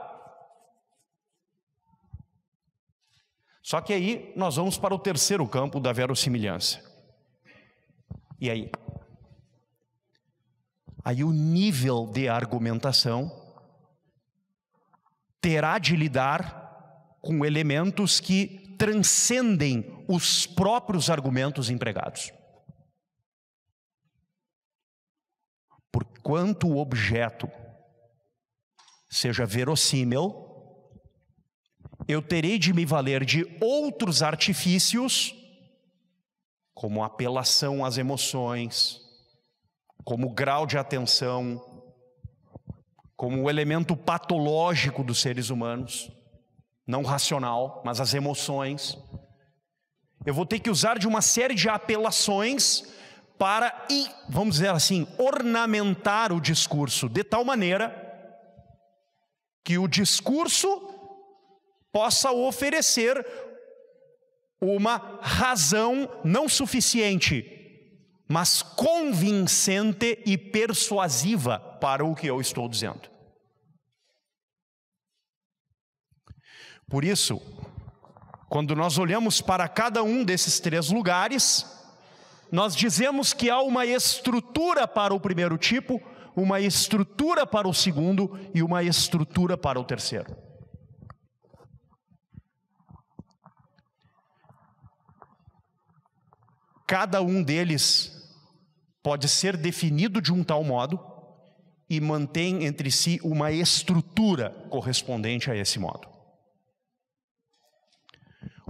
[3.61, 6.81] Só que aí nós vamos para o terceiro campo da verossimilhança.
[8.41, 8.71] E aí?
[11.05, 13.31] Aí o nível de argumentação
[15.39, 21.69] terá de lidar com elementos que transcendem os próprios argumentos
[25.93, 27.47] Por quanto o objeto
[29.07, 30.43] seja verossímil,
[32.07, 35.35] eu terei de me valer de outros artifícios
[36.73, 38.99] como apelação às emoções,
[40.03, 41.63] como grau de atenção,
[43.15, 46.11] como o elemento patológico dos seres humanos,
[46.87, 48.97] não racional, mas as emoções.
[50.25, 52.83] Eu vou ter que usar de uma série de apelações
[53.43, 53.85] para,
[54.29, 57.93] vamos dizer assim, ornamentar o discurso de tal maneira
[59.65, 60.69] que o discurso
[61.91, 63.27] possa oferecer
[64.61, 67.43] uma razão não suficiente,
[68.29, 73.11] mas convincente e persuasiva para o que eu estou dizendo.
[76.87, 77.41] Por isso,
[78.47, 81.82] quando nós olhamos para cada um desses três lugares,
[82.53, 85.99] nós dizemos que há uma estrutura para o primeiro tipo,
[86.35, 90.37] uma estrutura para o segundo e uma estrutura para o terceiro.
[96.85, 98.31] Cada um deles
[99.01, 100.99] pode ser definido de um tal modo
[101.89, 106.12] e mantém entre si uma estrutura correspondente a esse modo.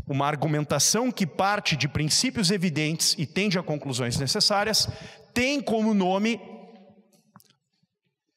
[0.07, 4.87] Uma argumentação que parte de princípios evidentes e tende a conclusões necessárias
[5.33, 6.39] tem como nome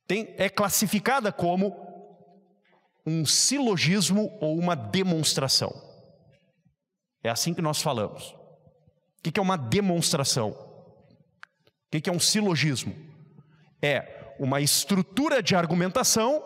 [0.07, 1.75] tem, é classificada como
[3.05, 5.75] um silogismo ou uma demonstração.
[7.23, 8.35] É assim que nós falamos.
[9.19, 10.51] O que é uma demonstração?
[10.51, 12.95] O que é um silogismo?
[13.83, 16.43] É uma estrutura de argumentação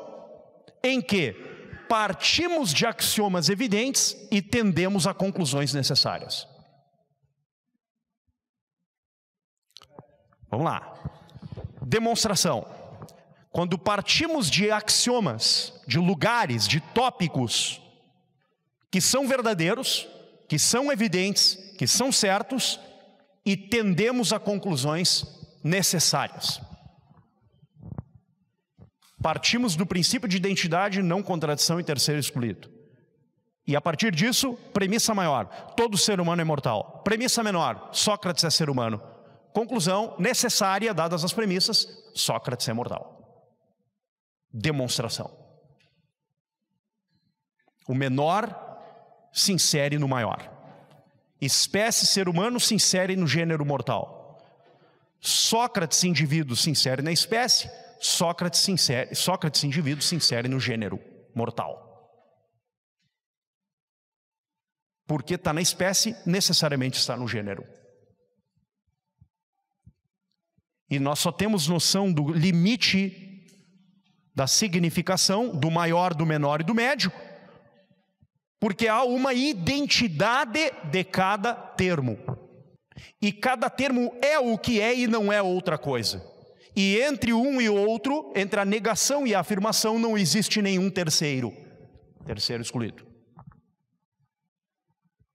[0.82, 1.49] em que
[1.90, 6.46] partimos de axiomas evidentes e tendemos a conclusões necessárias.
[10.48, 10.94] Vamos lá.
[11.82, 12.64] Demonstração.
[13.50, 17.82] Quando partimos de axiomas, de lugares, de tópicos
[18.88, 20.06] que são verdadeiros,
[20.48, 22.78] que são evidentes, que são certos
[23.44, 25.24] e tendemos a conclusões
[25.64, 26.60] necessárias.
[29.22, 32.70] Partimos do princípio de identidade, não contradição e terceiro excluído.
[33.66, 35.46] E a partir disso, premissa maior:
[35.76, 37.02] todo ser humano é mortal.
[37.04, 39.00] Premissa menor: Sócrates é ser humano.
[39.52, 43.46] Conclusão necessária, dadas as premissas: Sócrates é mortal.
[44.52, 45.30] Demonstração.
[47.86, 48.56] O menor
[49.32, 50.50] se insere no maior.
[51.40, 54.38] Espécie ser humano se insere no gênero mortal.
[55.20, 57.70] Sócrates, indivíduo, se insere na espécie.
[58.00, 60.98] Sócrates, se insere, Sócrates, indivíduo, se insere no gênero
[61.34, 61.88] mortal.
[65.06, 67.62] Porque está na espécie, necessariamente está no gênero.
[70.88, 73.46] E nós só temos noção do limite
[74.34, 77.12] da significação do maior, do menor e do médio,
[78.58, 82.18] porque há uma identidade de cada termo.
[83.20, 86.29] E cada termo é o que é e não é outra coisa.
[86.76, 91.52] E entre um e outro, entre a negação e a afirmação, não existe nenhum terceiro.
[92.24, 93.06] Terceiro excluído.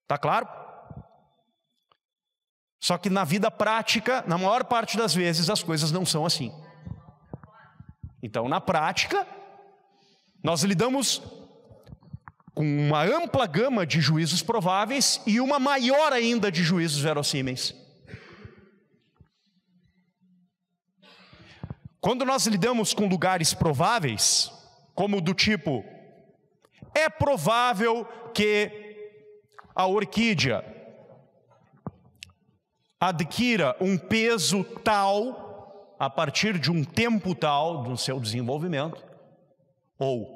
[0.08, 0.48] Tá claro?
[2.82, 6.52] Só que na vida prática, na maior parte das vezes, as coisas não são assim.
[8.22, 9.28] Então, na prática,
[10.44, 11.22] nós lidamos
[12.54, 17.85] com uma ampla gama de juízos prováveis e uma maior ainda de juízos verossímeis.
[22.06, 24.54] Quando nós lidamos com lugares prováveis,
[24.94, 25.84] como do tipo,
[26.94, 29.10] é provável que
[29.74, 30.64] a orquídea
[33.00, 39.04] adquira um peso tal a partir de um tempo tal do seu desenvolvimento,
[39.98, 40.30] ou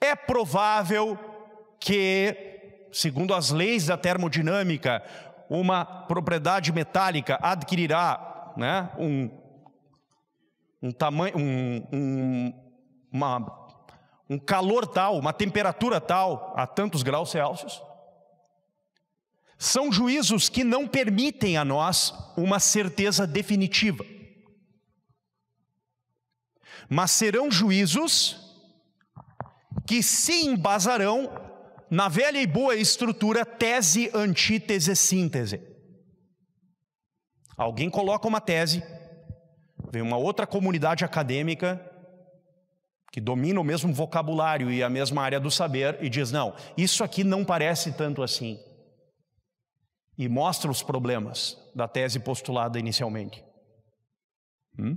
[0.00, 1.16] é provável
[1.78, 5.04] que, segundo as leis da termodinâmica,
[5.48, 9.39] uma propriedade metálica adquirirá né, um
[10.82, 12.54] um tamanho, um, um,
[13.12, 13.76] uma,
[14.28, 17.82] um calor tal, uma temperatura tal a tantos graus Celsius.
[19.58, 24.04] São juízos que não permitem a nós uma certeza definitiva.
[26.88, 28.40] Mas serão juízos
[29.86, 31.30] que se embasarão
[31.90, 35.60] na velha e boa estrutura tese, antítese, síntese.
[37.56, 38.82] Alguém coloca uma tese,
[39.90, 41.84] Vem uma outra comunidade acadêmica
[43.10, 47.02] que domina o mesmo vocabulário e a mesma área do saber e diz: não, isso
[47.02, 48.58] aqui não parece tanto assim.
[50.16, 53.42] E mostra os problemas da tese postulada inicialmente.
[54.78, 54.96] Hum?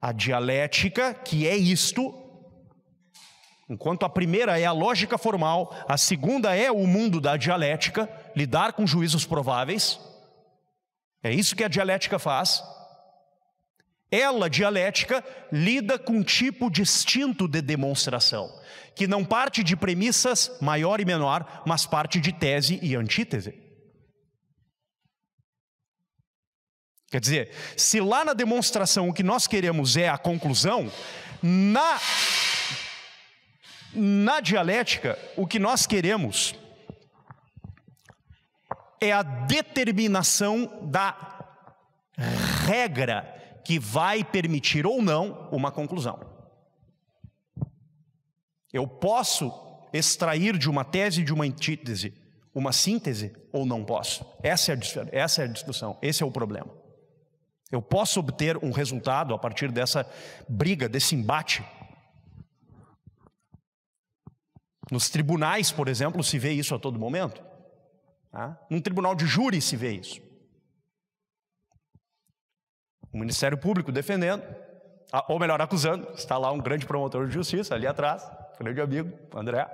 [0.00, 2.14] A dialética, que é isto,
[3.68, 8.74] enquanto a primeira é a lógica formal, a segunda é o mundo da dialética, lidar
[8.74, 9.98] com juízos prováveis.
[11.22, 12.62] É isso que a dialética faz.
[14.10, 18.50] Ela, dialética, lida com um tipo distinto de demonstração,
[18.94, 23.54] que não parte de premissas maior e menor, mas parte de tese e antítese.
[27.10, 30.90] Quer dizer, se lá na demonstração o que nós queremos é a conclusão,
[31.42, 31.98] na
[33.94, 36.54] Na dialética, o que nós queremos
[39.00, 41.38] é a determinação da
[42.66, 43.34] regra
[43.64, 46.18] que vai permitir ou não uma conclusão.
[48.72, 49.52] Eu posso
[49.92, 52.14] extrair de uma tese, de uma antítese,
[52.54, 54.26] uma síntese ou não posso?
[54.42, 54.78] Essa é a,
[55.12, 56.74] essa é a discussão, esse é o problema.
[57.70, 60.10] Eu posso obter um resultado a partir dessa
[60.48, 61.62] briga, desse embate.
[64.90, 67.47] Nos tribunais, por exemplo, se vê isso a todo momento.
[68.30, 68.58] Tá?
[68.70, 70.20] Num tribunal de júri se vê isso.
[73.12, 74.42] O Ministério Público defendendo,
[75.28, 76.10] ou melhor, acusando.
[76.12, 79.66] Está lá um grande promotor de justiça ali atrás, grande amigo, André,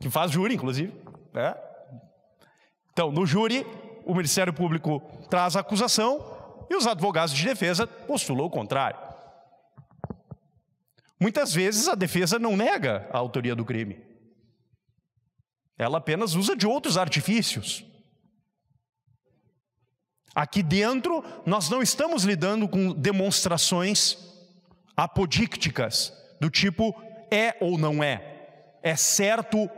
[0.00, 0.92] que faz júri, inclusive.
[1.32, 1.54] Né?
[2.92, 3.64] Então, no júri,
[4.04, 8.98] o Ministério Público traz a acusação e os advogados de defesa postulam o contrário.
[11.20, 14.11] Muitas vezes a defesa não nega a autoria do crime.
[15.82, 17.84] Ela apenas usa de outros artifícios.
[20.34, 24.16] Aqui dentro, nós não estamos lidando com demonstrações
[24.96, 26.94] apodícticas, do tipo
[27.30, 29.70] é ou não é, é certo,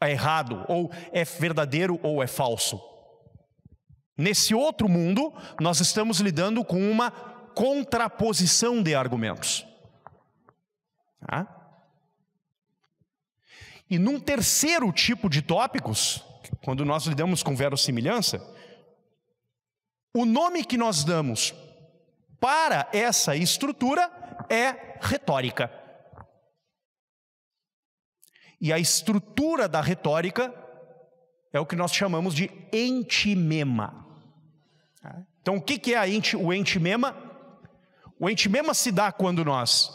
[0.00, 2.80] é errado, ou é verdadeiro ou é falso.
[4.16, 9.66] Nesse outro mundo, nós estamos lidando com uma contraposição de argumentos.
[11.26, 11.59] Tá?
[13.90, 16.24] E num terceiro tipo de tópicos,
[16.62, 18.40] quando nós lidamos com verossimilhança,
[20.14, 21.52] o nome que nós damos
[22.38, 24.08] para essa estrutura
[24.48, 25.72] é retórica.
[28.60, 30.54] E a estrutura da retórica
[31.52, 34.06] é o que nós chamamos de entimema.
[35.42, 37.16] Então, o que é enti, o entimema?
[38.20, 39.90] O entimema se dá quando nós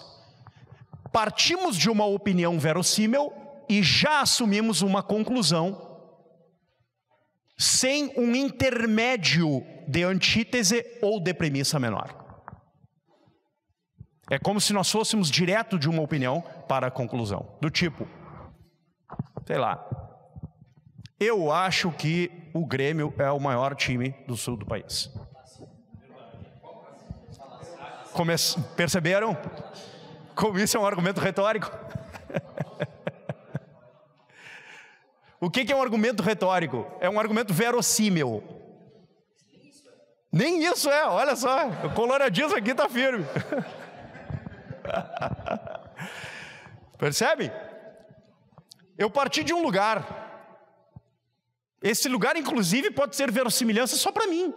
[1.14, 5.86] partimos de uma opinião verossímil e já assumimos uma conclusão
[7.58, 12.26] sem um intermédio de antítese ou de premissa menor.
[14.30, 18.08] É como se nós fôssemos direto de uma opinião para a conclusão, do tipo,
[19.46, 19.88] sei lá,
[21.20, 25.12] eu acho que o Grêmio é o maior time do sul do país.
[28.12, 28.34] Come
[28.76, 29.38] perceberam?
[30.34, 31.72] Como isso é um argumento retórico?
[35.46, 36.88] o que é um argumento retórico?
[37.00, 38.44] É um argumento verossímil.
[40.32, 43.24] Nem isso é, olha só, o coloradismo aqui está firme.
[46.98, 47.52] Percebe?
[48.98, 50.24] Eu parti de um lugar.
[51.80, 54.52] Esse lugar, inclusive, pode ser verossimilhança só para mim.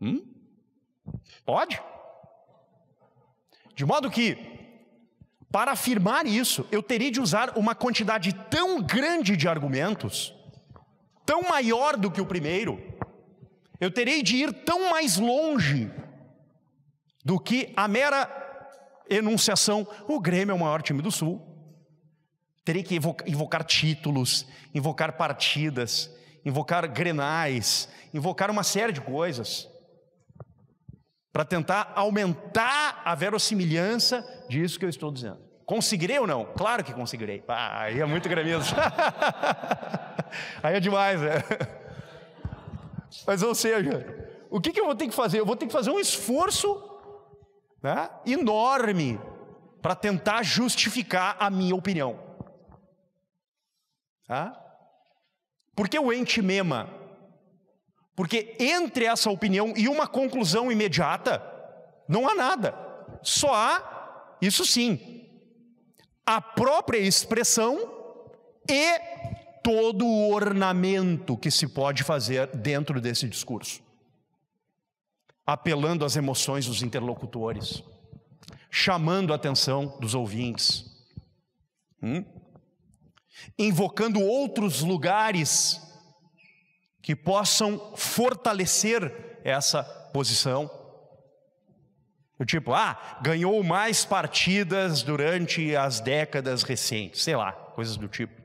[0.00, 0.34] Hum?
[1.44, 1.80] Pode.
[3.76, 4.57] De modo que,
[5.50, 10.34] para afirmar isso, eu teria de usar uma quantidade tão grande de argumentos,
[11.24, 12.78] tão maior do que o primeiro,
[13.80, 15.90] eu terei de ir tão mais longe
[17.24, 18.28] do que a mera
[19.08, 21.44] enunciação: o Grêmio é o maior time do Sul.
[22.64, 22.96] Terei que
[23.26, 26.10] invocar, títulos, invocar partidas,
[26.44, 29.66] invocar grenais, invocar uma série de coisas
[31.38, 35.38] para tentar aumentar a verossimilhança disso que eu estou dizendo.
[35.64, 36.44] Conseguirei ou não?
[36.44, 37.44] Claro que conseguirei.
[37.46, 38.74] Ah, aí é muito gremista.
[40.60, 41.34] aí é demais, né?
[43.24, 44.04] Mas, ou seja,
[44.50, 45.38] o que, que eu vou ter que fazer?
[45.38, 46.76] Eu vou ter que fazer um esforço
[47.80, 49.20] né, enorme
[49.80, 52.18] para tentar justificar a minha opinião.
[54.26, 54.60] Tá?
[55.76, 56.97] Por que o entimema?
[58.18, 61.40] Porque entre essa opinião e uma conclusão imediata,
[62.08, 62.74] não há nada.
[63.22, 65.24] Só há, isso sim,
[66.26, 67.78] a própria expressão
[68.68, 68.98] e
[69.62, 73.80] todo o ornamento que se pode fazer dentro desse discurso.
[75.46, 77.84] Apelando às emoções dos interlocutores,
[78.68, 80.84] chamando a atenção dos ouvintes,
[82.02, 82.24] hum?
[83.56, 85.87] invocando outros lugares
[87.08, 89.82] que possam fortalecer essa
[90.12, 90.70] posição.
[92.38, 98.38] O tipo, ah, ganhou mais partidas durante as décadas recentes, sei lá, coisas do tipo.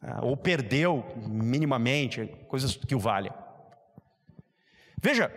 [0.00, 3.30] Ah, ou perdeu minimamente, coisas que o valem.
[4.98, 5.30] Veja,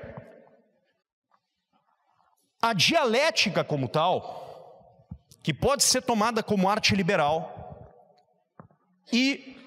[2.62, 7.92] a dialética como tal, que pode ser tomada como arte liberal,
[9.12, 9.61] e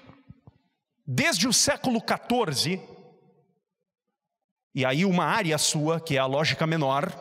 [1.07, 2.80] desde o século XIV,
[4.74, 7.12] e aí uma área sua, que é a lógica menor,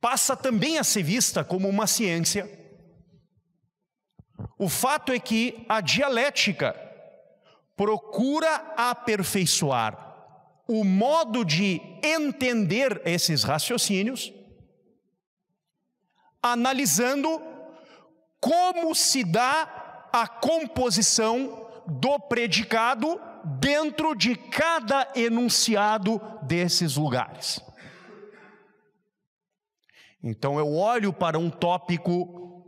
[0.00, 2.48] passa também a ser vista como uma ciência.
[4.58, 6.74] O fato é que a dialética
[7.76, 10.08] procura aperfeiçoar
[10.68, 14.32] o modo de entender esses raciocínios,
[16.40, 17.42] analisando
[18.38, 21.59] como se dá a composição
[21.90, 23.20] do predicado
[23.58, 27.60] dentro de cada enunciado desses lugares.
[30.22, 32.64] Então eu olho para um tópico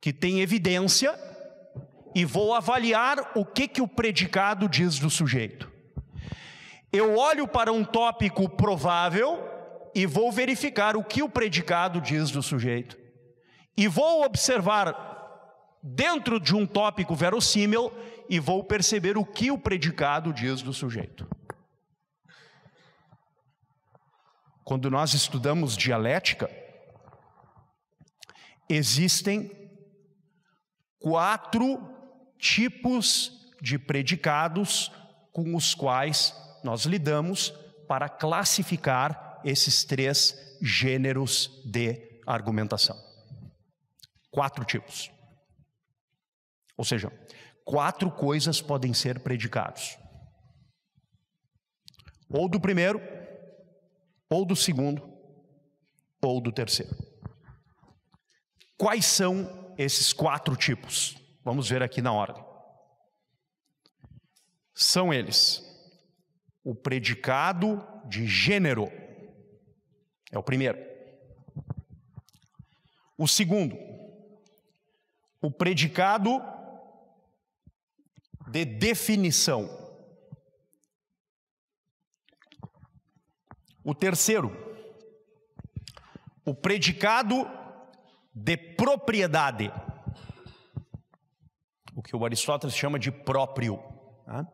[0.00, 1.14] que tem evidência
[2.14, 5.70] e vou avaliar o que que o predicado diz do sujeito.
[6.92, 9.38] Eu olho para um tópico provável
[9.94, 12.98] e vou verificar o que o predicado diz do sujeito.
[13.76, 15.10] E vou observar
[15.82, 17.92] dentro de um tópico verossímil
[18.30, 21.28] e vou perceber o que o predicado diz do sujeito.
[24.62, 26.48] Quando nós estudamos dialética,
[28.68, 29.50] existem
[31.00, 31.92] quatro
[32.38, 34.92] tipos de predicados
[35.32, 37.50] com os quais nós lidamos
[37.88, 42.96] para classificar esses três gêneros de argumentação.
[44.30, 45.10] Quatro tipos.
[46.76, 47.12] Ou seja,
[47.70, 49.96] quatro coisas podem ser predicados:
[52.28, 53.00] ou do primeiro,
[54.28, 55.08] ou do segundo,
[56.20, 56.96] ou do terceiro.
[58.76, 61.16] Quais são esses quatro tipos?
[61.44, 62.44] Vamos ver aqui na ordem.
[64.74, 65.62] São eles:
[66.64, 68.90] o predicado de gênero,
[70.32, 70.78] é o primeiro.
[73.16, 73.78] O segundo,
[75.40, 76.42] o predicado
[78.50, 79.78] de definição.
[83.84, 84.52] O terceiro,
[86.44, 87.46] o predicado
[88.34, 89.72] de propriedade,
[91.94, 93.78] o que o Aristóteles chama de próprio.
[94.26, 94.46] Tá?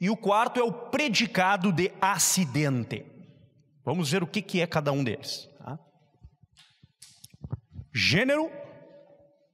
[0.00, 3.04] E o quarto é o predicado de acidente.
[3.84, 5.48] Vamos ver o que, que é cada um deles.
[5.58, 5.78] Tá?
[7.92, 8.50] Gênero,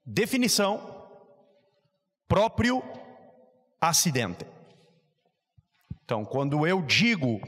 [0.05, 0.94] definição,
[2.35, 2.83] próprio
[3.81, 4.45] acidente.
[6.05, 7.41] Então, quando eu digo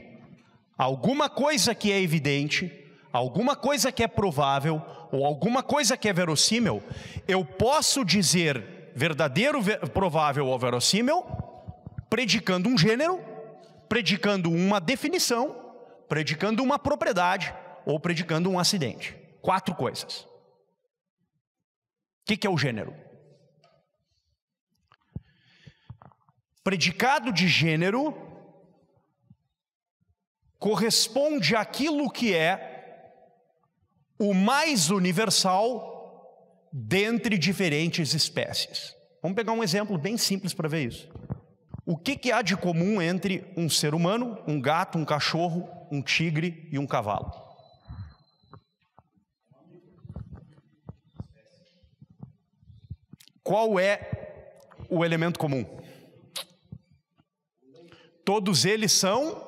[0.77, 2.71] alguma coisa que é evidente,
[3.11, 4.81] alguma coisa que é provável,
[5.11, 6.81] ou alguma coisa que é verossímil,
[7.27, 9.59] eu posso dizer verdadeiro,
[9.93, 11.21] provável ou verossímil,
[12.09, 13.19] predicando um gênero,
[13.89, 15.53] predicando uma definição,
[16.07, 17.53] predicando uma propriedade
[17.85, 19.17] ou predicando um acidente.
[19.41, 20.21] Quatro coisas.
[20.21, 20.27] O
[22.27, 23.06] que, que é o gênero?
[26.67, 28.13] Predicado de gênero
[30.59, 33.13] corresponde àquilo que é
[34.19, 38.93] o mais universal dentre diferentes espécies.
[39.21, 41.09] Vamos pegar um exemplo bem simples para ver isso.
[41.85, 46.01] O que, que há de comum entre um ser humano, um gato, um cachorro, um
[46.01, 47.31] tigre e um cavalo?
[53.41, 54.11] Qual é
[54.89, 55.86] o elemento comum?
[58.27, 59.41] Todos eles são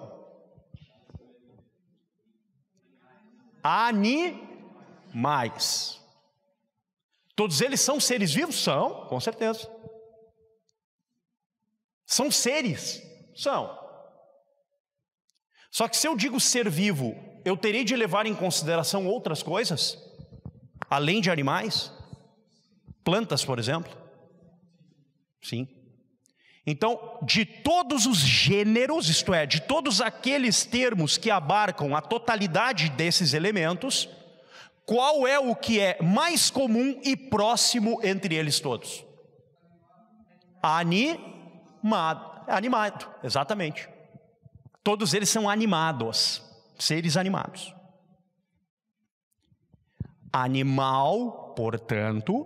[3.62, 4.40] animais.
[7.36, 8.56] Todos eles são seres vivos?
[8.56, 9.70] São, com certeza.
[12.06, 13.04] São seres?
[13.36, 13.78] São.
[15.70, 19.98] Só que se eu digo ser vivo, eu terei de levar em consideração outras coisas,
[20.90, 21.92] além de animais?
[23.04, 23.92] Plantas, por exemplo?
[25.42, 25.68] Sim.
[26.72, 32.90] Então, de todos os gêneros, isto é, de todos aqueles termos que abarcam a totalidade
[32.90, 34.08] desses elementos,
[34.86, 39.04] qual é o que é mais comum e próximo entre eles todos?
[40.62, 42.30] Animado.
[42.48, 43.90] Animado, exatamente.
[44.84, 46.44] Todos eles são animados,
[46.78, 47.74] seres animados.
[50.32, 52.46] Animal, portanto,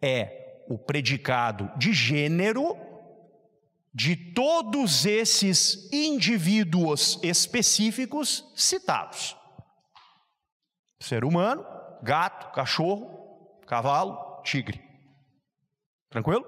[0.00, 2.85] é o predicado de gênero
[3.96, 9.34] de todos esses indivíduos específicos citados:
[11.00, 11.64] ser humano,
[12.02, 14.82] gato, cachorro, cavalo, tigre.
[16.10, 16.44] Tranquilo?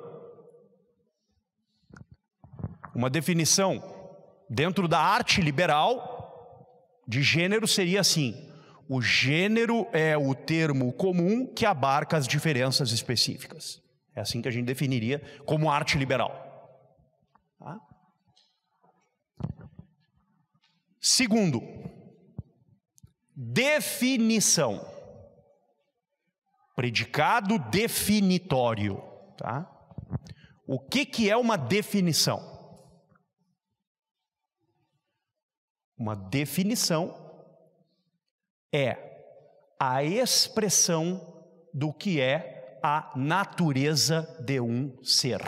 [2.95, 3.83] Uma definição
[4.51, 8.53] dentro da arte liberal de gênero seria assim:
[8.87, 13.81] o gênero é o termo comum que abarca as diferenças específicas.
[14.15, 16.48] É assim que a gente definiria como arte liberal.
[21.01, 21.63] Segundo,
[23.35, 24.97] definição.
[26.75, 29.03] Predicado definitório,
[29.37, 29.69] tá?
[30.67, 32.57] O que que é uma definição?
[35.97, 37.27] Uma definição
[38.73, 39.09] é
[39.81, 41.45] a expressão
[41.75, 45.41] do que é a natureza de um ser.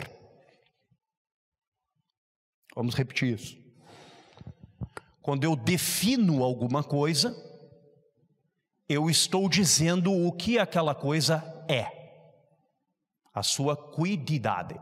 [2.75, 3.60] Vamos repetir isso.
[5.21, 7.35] Quando eu defino alguma coisa,
[8.89, 11.85] eu estou dizendo o que aquela coisa é,
[13.33, 14.79] a sua cuididade.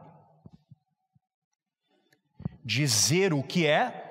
[2.64, 4.06] Dizer o que é,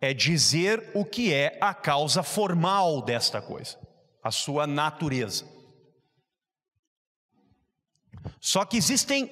[0.00, 3.78] é dizer o que é a causa formal desta coisa,
[4.22, 5.46] a sua natureza.
[8.40, 9.30] Só que existem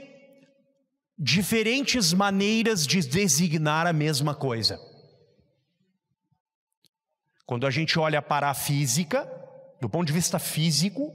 [1.18, 4.91] diferentes maneiras de designar a mesma coisa.
[7.52, 9.30] Quando a gente olha para a física,
[9.78, 11.12] do ponto de vista físico,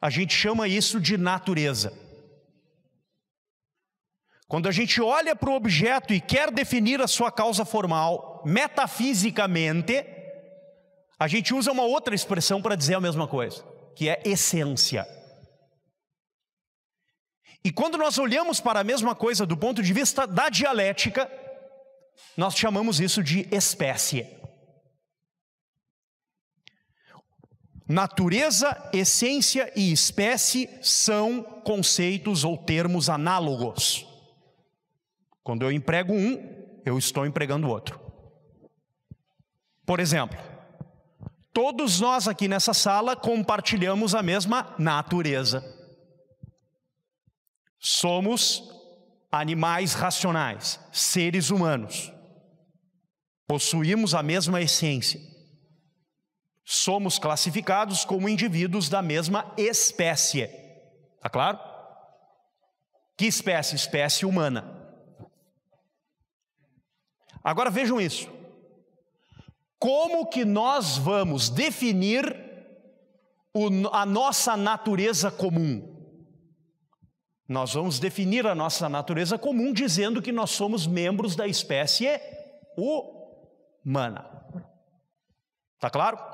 [0.00, 1.92] a gente chama isso de natureza.
[4.46, 10.06] Quando a gente olha para o objeto e quer definir a sua causa formal, metafisicamente,
[11.18, 13.64] a gente usa uma outra expressão para dizer a mesma coisa,
[13.96, 15.04] que é essência.
[17.64, 21.28] E quando nós olhamos para a mesma coisa do ponto de vista da dialética,
[22.36, 24.43] nós chamamos isso de espécie.
[27.86, 34.06] Natureza, essência e espécie são conceitos ou termos análogos.
[35.42, 38.00] Quando eu emprego um, eu estou empregando outro.
[39.84, 40.38] Por exemplo,
[41.52, 45.62] todos nós aqui nessa sala compartilhamos a mesma natureza.
[47.78, 48.62] Somos
[49.30, 52.10] animais racionais, seres humanos.
[53.46, 55.33] Possuímos a mesma essência.
[56.64, 60.48] Somos classificados como indivíduos da mesma espécie.
[61.20, 61.58] Tá claro?
[63.16, 63.76] Que espécie?
[63.76, 64.82] Espécie humana.
[67.42, 68.32] Agora vejam isso.
[69.78, 72.24] Como que nós vamos definir
[73.92, 75.92] a nossa natureza comum?
[77.46, 82.08] Nós vamos definir a nossa natureza comum dizendo que nós somos membros da espécie
[83.84, 84.24] humana.
[85.74, 86.33] Está claro?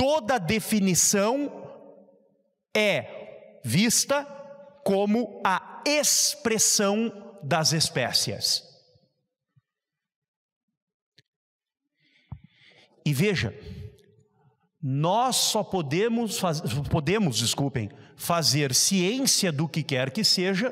[0.00, 1.62] Toda definição
[2.74, 4.24] é vista
[4.82, 8.62] como a expressão das espécies.
[13.04, 13.54] E veja,
[14.82, 20.70] nós só podemos, faz, podemos, desculpem, fazer ciência do que quer que seja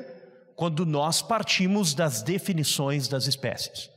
[0.55, 3.91] quando nós partimos das definições das espécies.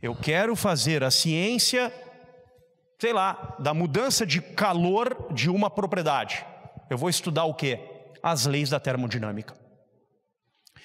[0.00, 1.92] Eu quero fazer a ciência,
[2.98, 6.44] sei lá, da mudança de calor de uma propriedade.
[6.90, 7.80] Eu vou estudar o quê?
[8.22, 9.56] As leis da termodinâmica.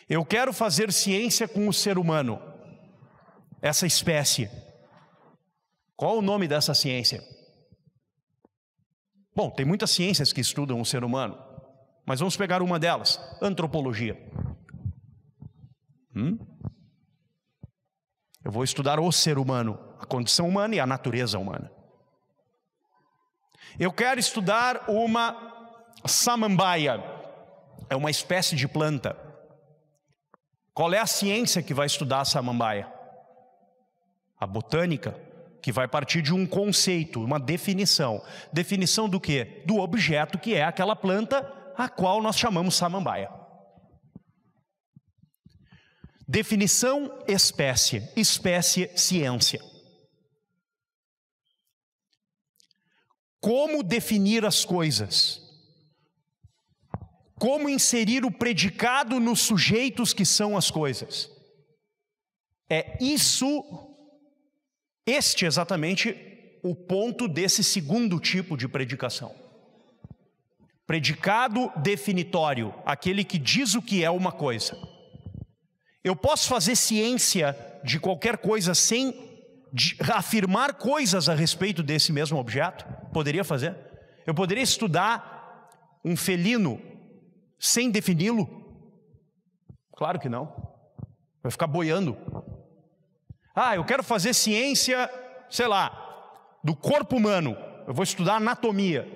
[0.07, 2.39] Eu quero fazer ciência com o ser humano,
[3.61, 4.49] essa espécie.
[5.95, 7.23] Qual o nome dessa ciência?
[9.35, 11.37] Bom, tem muitas ciências que estudam o ser humano,
[12.05, 14.15] mas vamos pegar uma delas: antropologia.
[16.15, 16.37] Hum?
[18.43, 21.71] Eu vou estudar o ser humano, a condição humana e a natureza humana.
[23.79, 25.35] Eu quero estudar uma
[26.05, 27.03] samambaia,
[27.89, 29.17] é uma espécie de planta.
[30.73, 32.91] Qual é a ciência que vai estudar a samambaia?
[34.39, 35.19] A botânica
[35.61, 38.21] que vai partir de um conceito, uma definição.
[38.51, 39.63] Definição do que?
[39.65, 43.31] Do objeto que é aquela planta a qual nós chamamos samambaia.
[46.27, 49.72] Definição espécie, espécie ciência.
[53.43, 55.41] Como definir as coisas?
[57.35, 61.29] Como inserir o predicado nos sujeitos que são as coisas?
[62.69, 63.61] É isso
[65.05, 66.15] este é exatamente
[66.63, 69.35] o ponto desse segundo tipo de predicação.
[70.87, 74.77] Predicado definitório, aquele que diz o que é uma coisa.
[76.01, 79.32] Eu posso fazer ciência de qualquer coisa sem
[80.13, 82.85] afirmar coisas a respeito desse mesmo objeto?
[83.11, 83.75] Poderia fazer?
[84.25, 85.69] Eu poderia estudar
[86.03, 86.81] um felino
[87.59, 88.47] sem defini-lo?
[89.95, 90.53] Claro que não.
[91.41, 92.17] Vai ficar boiando.
[93.55, 95.09] Ah, eu quero fazer ciência,
[95.49, 95.91] sei lá,
[96.63, 97.55] do corpo humano.
[97.87, 99.07] Eu vou estudar anatomia.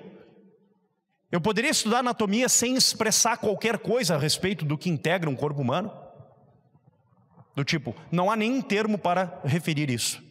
[1.30, 5.60] Eu poderia estudar anatomia sem expressar qualquer coisa a respeito do que integra um corpo
[5.60, 5.92] humano?
[7.54, 10.22] Do tipo, não há nenhum termo para referir isso.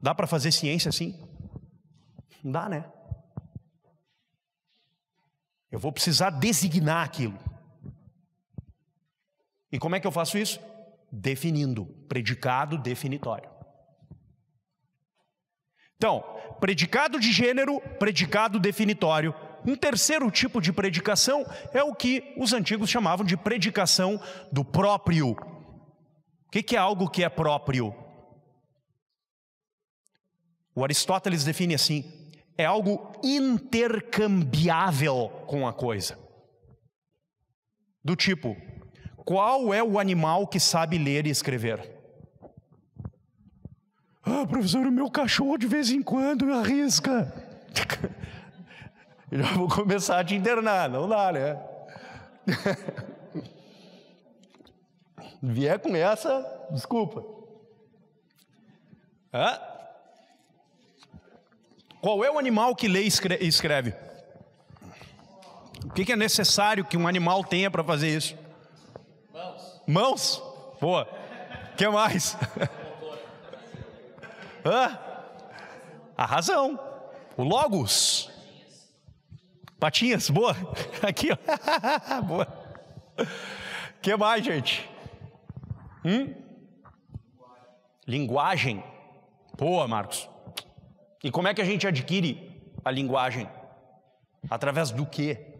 [0.00, 1.18] Dá para fazer ciência assim?
[2.42, 2.84] Não dá, né?
[5.70, 7.38] Eu vou precisar designar aquilo.
[9.70, 10.60] E como é que eu faço isso?
[11.10, 13.50] Definindo, predicado definitório.
[15.96, 16.22] Então,
[16.60, 19.34] predicado de gênero, predicado definitório.
[19.66, 24.20] Um terceiro tipo de predicação é o que os antigos chamavam de predicação
[24.52, 25.30] do próprio.
[25.30, 27.94] O que é algo que é próprio?
[30.76, 32.04] O Aristóteles define assim:
[32.58, 36.18] é algo intercambiável com a coisa.
[38.04, 38.54] Do tipo,
[39.24, 41.96] qual é o animal que sabe ler e escrever?
[44.22, 47.32] Ah, professor, o meu cachorro de vez em quando arrisca.
[49.30, 51.58] Eu já vou começar a te internar, não dá, né?
[55.42, 57.24] Vier com essa, desculpa.
[59.32, 59.75] Hã?
[62.06, 63.92] Qual é o animal que lê e escreve?
[65.84, 68.38] O que é necessário que um animal tenha para fazer isso?
[69.34, 69.82] Mãos.
[69.88, 70.42] Mãos?
[70.80, 71.08] Boa.
[71.72, 72.38] O que mais?
[74.64, 74.96] Hã?
[76.16, 76.78] A razão.
[77.36, 78.30] O logos.
[79.80, 80.54] Patinhas, boa.
[81.02, 81.36] Aqui, ó.
[82.22, 82.46] boa.
[83.18, 84.88] O que mais, gente?
[86.04, 86.32] Hum?
[88.06, 88.80] Linguagem.
[89.58, 90.35] Boa, Marcos.
[91.22, 93.48] E como é que a gente adquire a linguagem?
[94.48, 95.54] Através do quê?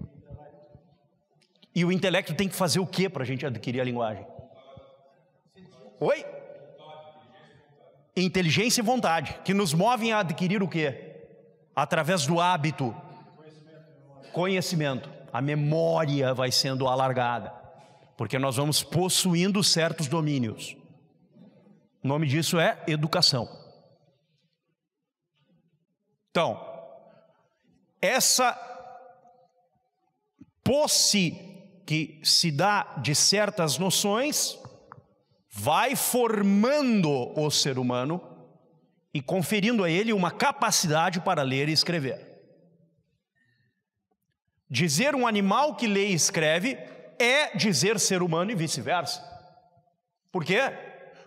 [1.74, 4.26] E o intelecto tem que fazer o quê para a gente adquirir a linguagem?
[6.00, 6.24] Oi?
[8.16, 11.16] Inteligência e vontade, que nos movem a adquirir o quê?
[11.74, 12.94] Através do hábito,
[14.32, 15.10] conhecimento.
[15.32, 17.52] A memória vai sendo alargada,
[18.16, 20.74] porque nós vamos possuindo certos domínios.
[22.02, 23.65] O nome disso é educação.
[26.36, 26.60] Então,
[27.98, 28.52] essa
[30.62, 31.30] posse
[31.86, 34.58] que se dá de certas noções
[35.48, 37.10] vai formando
[37.40, 38.20] o ser humano
[39.14, 42.20] e conferindo a ele uma capacidade para ler e escrever.
[44.68, 46.74] Dizer um animal que lê e escreve
[47.18, 49.24] é dizer ser humano e vice-versa.
[50.30, 50.60] Por quê?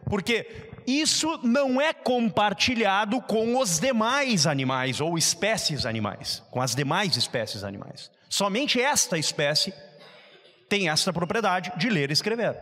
[0.08, 7.18] Porque isso não é compartilhado com os demais animais ou espécies animais, com as demais
[7.18, 8.10] espécies animais.
[8.30, 9.74] Somente esta espécie
[10.70, 12.58] tem esta propriedade de ler e escrever.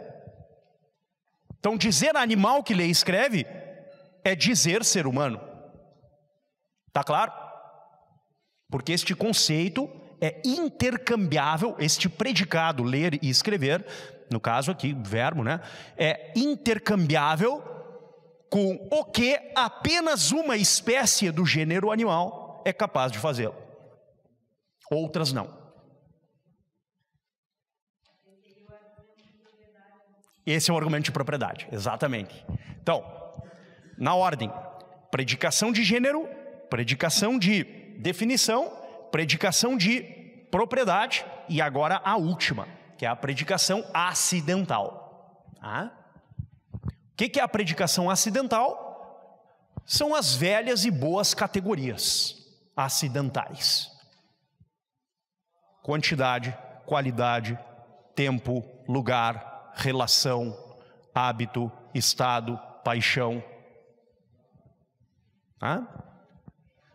[1.60, 3.46] Então, dizer animal que lê e escreve
[4.24, 5.40] é dizer ser humano.
[6.92, 7.32] Tá claro?
[8.70, 13.86] Porque este conceito é intercambiável, este predicado, ler e escrever,
[14.32, 15.62] no caso aqui, verbo, né?
[15.96, 17.77] É intercambiável
[18.50, 23.56] com o que apenas uma espécie do gênero animal é capaz de fazê-lo.
[24.90, 25.56] Outras não.
[30.46, 32.46] Esse é o argumento de propriedade, exatamente.
[32.82, 33.04] Então,
[33.98, 34.52] na ordem:
[35.12, 36.28] predicação de gênero,
[36.70, 37.66] predicação de
[38.00, 40.02] definição predicação de
[40.52, 42.68] propriedade e agora a última,
[42.98, 45.44] que é a predicação acidental.
[45.62, 45.92] Ah?
[47.18, 48.86] O que é a predicação acidental?
[49.88, 52.36] São as velhas e boas categorias
[52.76, 53.90] acidentais:
[55.82, 56.56] quantidade,
[56.86, 57.58] qualidade,
[58.16, 60.56] tempo, lugar, relação,
[61.12, 63.44] hábito, estado, paixão.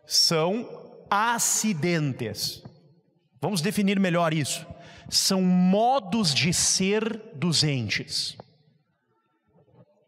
[0.07, 2.63] São acidentes.
[3.41, 4.65] Vamos definir melhor isso.
[5.11, 8.37] São modos de ser dos entes.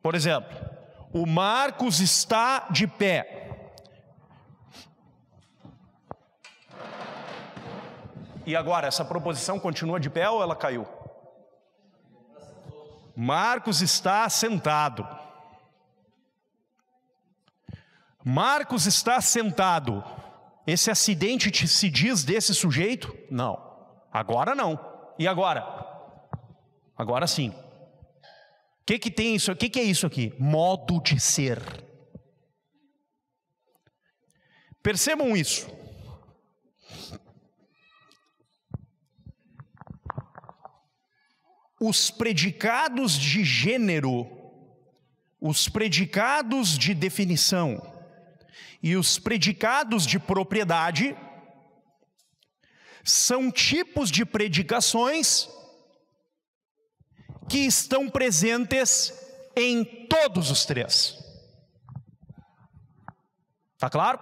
[0.04, 0.54] Por exemplo,
[1.14, 3.72] o Marcos está de pé.
[8.44, 10.86] E agora, essa proposição continua de pé ou ela caiu?
[13.16, 15.08] Marcos está sentado.
[18.22, 20.04] Marcos está sentado.
[20.66, 23.16] Esse acidente te, se diz desse sujeito?
[23.30, 23.58] Não.
[24.12, 24.78] Agora não.
[25.18, 25.66] E agora?
[26.94, 27.54] Agora sim.
[28.84, 29.50] O que, que tem isso?
[29.50, 30.34] O que, que é isso aqui?
[30.38, 31.58] Modo de ser.
[34.82, 35.66] Percebam isso.
[41.80, 44.28] Os predicados de gênero,
[45.40, 47.80] os predicados de definição,
[48.82, 51.16] e os predicados de propriedade
[53.02, 55.48] são tipos de predicações
[57.48, 59.12] que estão presentes
[59.56, 61.18] em todos os três.
[63.78, 64.18] Tá claro?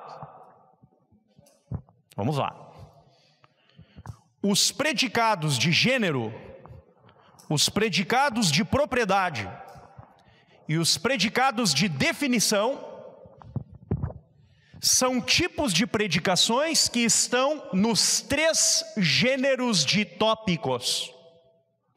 [2.16, 2.54] Vamos lá.
[4.42, 6.32] Os predicados de gênero,
[7.48, 9.48] os predicados de propriedade
[10.68, 12.92] e os predicados de definição
[14.80, 21.14] são tipos de predicações que estão nos três gêneros de tópicos,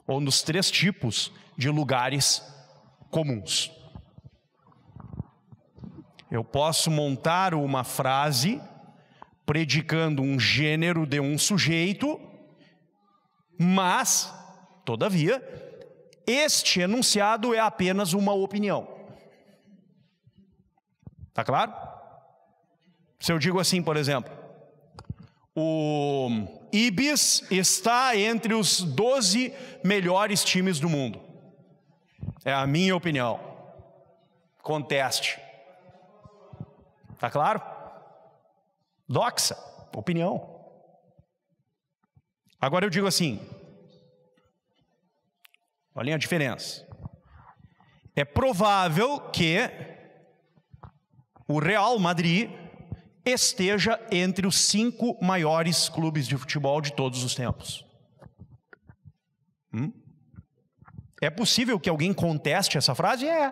[0.07, 2.43] ou nos três tipos de lugares
[3.09, 3.71] comuns.
[6.29, 8.61] Eu posso montar uma frase
[9.45, 12.19] predicando um gênero de um sujeito,
[13.57, 14.33] mas,
[14.83, 15.41] todavia,
[16.25, 18.87] este enunciado é apenas uma opinião.
[21.33, 21.73] Tá claro?
[23.19, 24.33] Se eu digo assim, por exemplo,
[25.55, 26.29] o
[26.71, 29.53] Ibis está entre os 12
[29.83, 31.21] melhores times do mundo.
[32.43, 33.39] É a minha opinião.
[34.61, 35.39] Conteste.
[37.17, 37.61] Tá claro?
[39.07, 39.57] Doxa,
[39.95, 40.53] opinião.
[42.59, 43.39] Agora eu digo assim:
[45.93, 46.85] olhem a diferença.
[48.15, 49.57] É provável que
[51.47, 52.49] o Real Madrid
[53.25, 57.85] esteja entre os cinco maiores clubes de futebol de todos os tempos.
[59.73, 59.91] Hum?
[61.21, 63.27] É possível que alguém conteste essa frase?
[63.27, 63.51] É.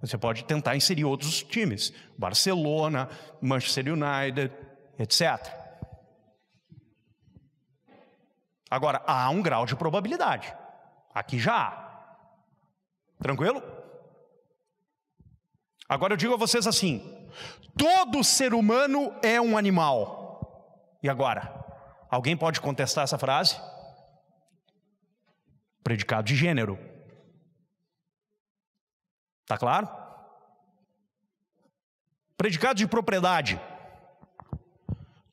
[0.00, 3.08] Você pode tentar inserir outros times, Barcelona,
[3.40, 4.52] Manchester United,
[4.98, 5.52] etc.
[8.70, 10.54] Agora, há um grau de probabilidade.
[11.12, 11.88] Aqui já há.
[13.20, 13.62] Tranquilo?
[15.88, 17.17] Agora eu digo a vocês assim:
[17.78, 20.98] todo ser humano é um animal.
[21.02, 21.54] E agora?
[22.10, 23.58] Alguém pode contestar essa frase?
[25.82, 26.78] Predicado de gênero.
[29.46, 29.88] Tá claro?
[32.36, 33.60] Predicado de propriedade.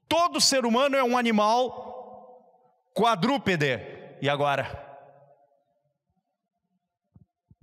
[0.07, 1.83] Todo ser humano é um animal
[2.93, 3.79] quadrúpede.
[4.21, 4.83] E agora?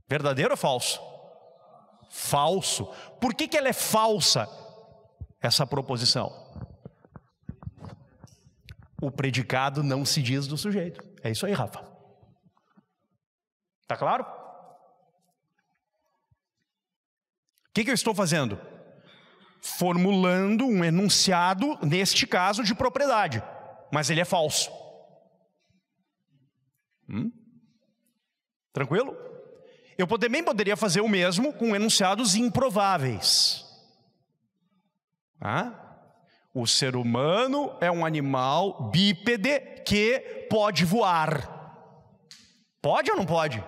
[0.08, 1.00] Verdadeiro ou falso?
[2.10, 2.86] Falso.
[3.20, 4.46] Por que, que ela é falsa,
[5.42, 6.32] essa proposição?
[9.00, 11.04] O predicado não se diz do sujeito.
[11.22, 11.84] É isso aí, Rafa.
[13.88, 14.24] Tá claro?
[17.68, 18.60] O que, que eu estou fazendo?
[19.60, 23.42] Formulando um enunciado, neste caso, de propriedade,
[23.92, 24.70] mas ele é falso.
[27.08, 27.32] Hum?
[28.72, 29.16] Tranquilo?
[29.98, 33.71] Eu também poderia fazer o mesmo com enunciados improváveis.
[36.54, 41.62] O ser humano é um animal bípede que pode voar.
[42.80, 43.62] Pode ou não pode?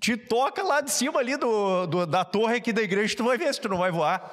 [0.00, 3.36] Te toca lá de cima ali do, do, da torre aqui da igreja, tu vai
[3.36, 4.32] ver se tu não vai voar.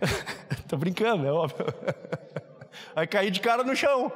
[0.68, 1.66] Tô brincando, é óbvio.
[2.94, 4.10] Vai cair de cara no chão.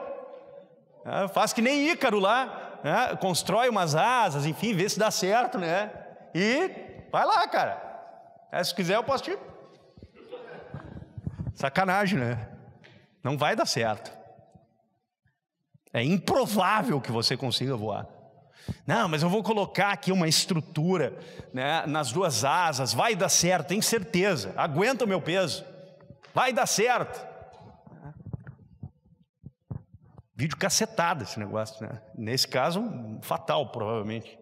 [1.05, 3.17] É, faz que nem Ícaro lá, né?
[3.21, 5.91] constrói umas asas, enfim, vê se dá certo, né?
[6.35, 6.71] E
[7.11, 7.94] vai lá, cara.
[8.55, 9.37] É, se quiser, eu posso te.
[11.57, 12.49] Sacanagem, né?
[13.21, 14.17] Não vai dar certo.
[15.93, 18.07] É improvável que você consiga voar.
[18.87, 21.19] Não, mas eu vou colocar aqui uma estrutura
[21.53, 25.65] né, nas duas asas, vai dar certo, tenho certeza, aguenta o meu peso,
[26.33, 27.27] vai dar certo.
[30.37, 32.01] Vídeo cacetado esse negócio, né?
[32.17, 32.83] Nesse caso,
[33.21, 34.39] fatal, provavelmente.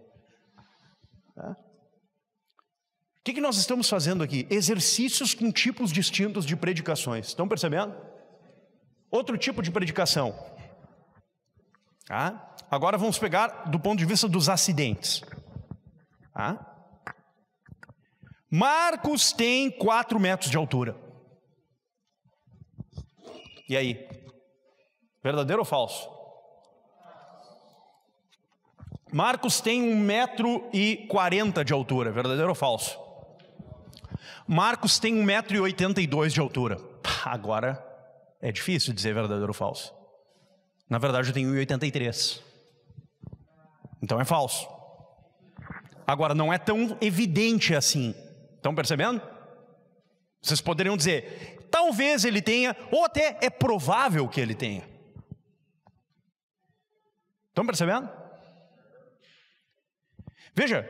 [1.35, 1.57] Tá?
[3.23, 4.49] O que, que nós estamos fazendo aqui?
[4.51, 7.29] Exercícios com tipos distintos de predicações.
[7.29, 7.95] Estão percebendo?
[9.09, 10.35] Outro tipo de predicação.
[12.05, 12.57] Tá?
[12.69, 15.23] Agora vamos pegar do ponto de vista dos acidentes.
[16.35, 16.67] Tá?
[18.51, 20.97] Marcos tem 4 metros de altura.
[23.69, 24.05] E aí?
[25.23, 26.11] Verdadeiro ou falso?
[29.13, 32.11] Marcos tem 1 metro e 40 de altura.
[32.11, 33.02] Verdadeiro ou falso?
[34.53, 36.79] Marcos tem 1 metro e 82 de altura.
[37.25, 37.83] Agora
[38.39, 39.95] é difícil dizer verdadeiro ou falso.
[40.91, 42.43] Na verdade eu tenho 1,83.
[44.03, 44.69] Então é falso.
[46.07, 48.15] Agora, não é tão evidente assim.
[48.57, 49.23] Estão percebendo?
[50.43, 54.87] Vocês poderiam dizer, talvez ele tenha, ou até é provável que ele tenha.
[57.49, 58.11] Estão percebendo?
[60.55, 60.87] Veja,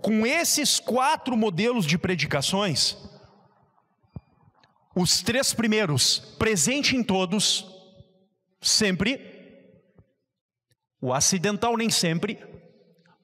[0.00, 2.96] com esses quatro modelos de predicações,
[4.94, 7.66] os três primeiros, presente em todos,
[8.60, 9.20] sempre,
[11.00, 12.42] o acidental nem sempre,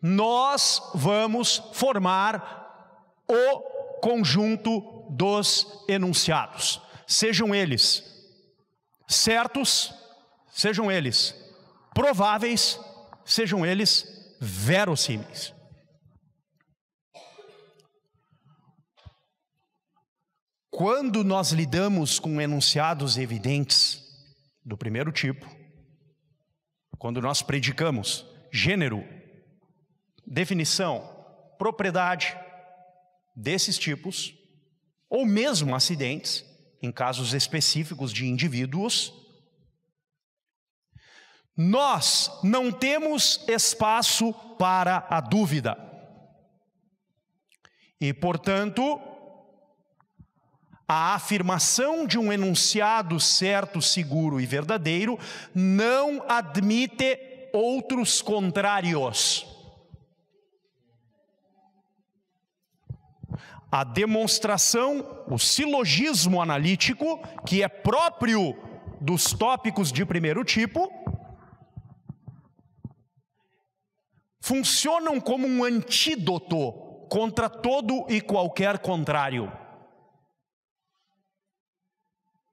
[0.00, 3.60] nós vamos formar o
[4.00, 6.80] conjunto dos enunciados.
[7.06, 8.10] Sejam eles
[9.08, 9.94] certos,
[10.50, 11.34] sejam eles
[11.94, 12.78] prováveis,
[13.24, 15.54] sejam eles verossímeis.
[20.74, 24.02] Quando nós lidamos com enunciados evidentes
[24.64, 25.46] do primeiro tipo,
[26.96, 29.06] quando nós predicamos gênero,
[30.26, 31.06] definição,
[31.58, 32.34] propriedade
[33.36, 34.34] desses tipos,
[35.10, 36.42] ou mesmo acidentes,
[36.80, 39.12] em casos específicos de indivíduos,
[41.54, 45.76] nós não temos espaço para a dúvida.
[48.00, 49.11] E, portanto,
[50.92, 55.18] a afirmação de um enunciado certo, seguro e verdadeiro
[55.54, 57.18] não admite
[57.50, 59.46] outros contrários.
[63.70, 68.54] A demonstração, o silogismo analítico, que é próprio
[69.00, 70.92] dos tópicos de primeiro tipo,
[74.42, 76.70] funcionam como um antídoto
[77.08, 79.61] contra todo e qualquer contrário.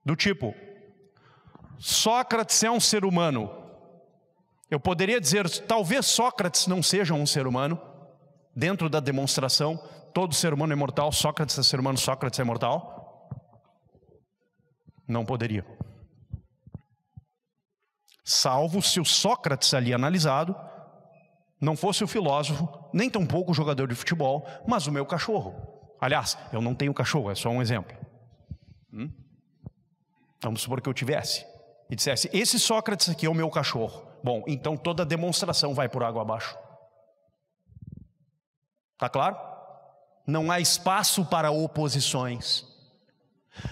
[0.06, 0.54] Do tipo,
[1.78, 3.50] Sócrates é um ser humano.
[4.70, 7.80] Eu poderia dizer, talvez Sócrates não seja um ser humano,
[8.56, 9.78] dentro da demonstração,
[10.14, 13.30] todo ser humano é mortal, Sócrates é ser humano, Sócrates é mortal?
[15.08, 15.66] Não poderia.
[18.24, 20.56] Salvo se o Sócrates ali analisado
[21.60, 25.56] não fosse o filósofo, nem tampouco o jogador de futebol, mas o meu cachorro.
[26.00, 27.97] Aliás, eu não tenho cachorro, é só um exemplo.
[28.93, 29.12] Hum?
[30.42, 31.46] Vamos supor que eu tivesse
[31.90, 34.08] e dissesse: Esse Sócrates aqui é o meu cachorro.
[34.24, 36.58] Bom, então toda demonstração vai por água abaixo.
[38.98, 39.38] Tá claro?
[40.28, 42.68] Não há espaço para oposições.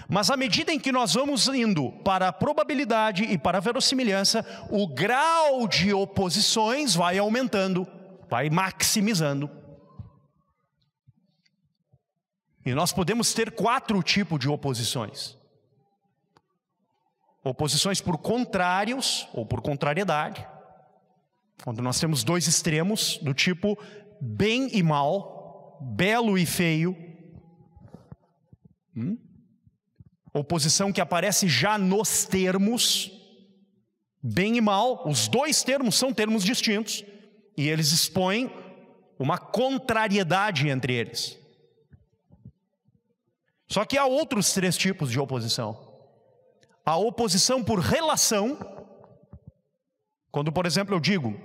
[0.08, 4.44] Mas à medida em que nós vamos indo para a probabilidade e para a verossimilhança,
[4.70, 7.86] o grau de oposições vai aumentando,
[8.28, 9.50] vai maximizando.
[12.66, 15.37] E nós podemos ter quatro tipos de oposições:
[17.48, 20.46] oposições por contrários ou por contrariedade,
[21.64, 23.78] quando nós temos dois extremos do tipo
[24.20, 26.96] bem e mal, belo e feio.
[28.96, 29.18] Hum?
[30.32, 33.10] Oposição que aparece já nos termos,
[34.22, 37.04] bem e mal, os dois termos são termos distintos,
[37.56, 38.52] e eles expõem
[39.18, 41.38] uma contrariedade entre eles.
[43.66, 45.87] Só que há outros três tipos de oposição.
[46.88, 48.58] A oposição por relação,
[50.32, 51.38] quando, por exemplo, eu digo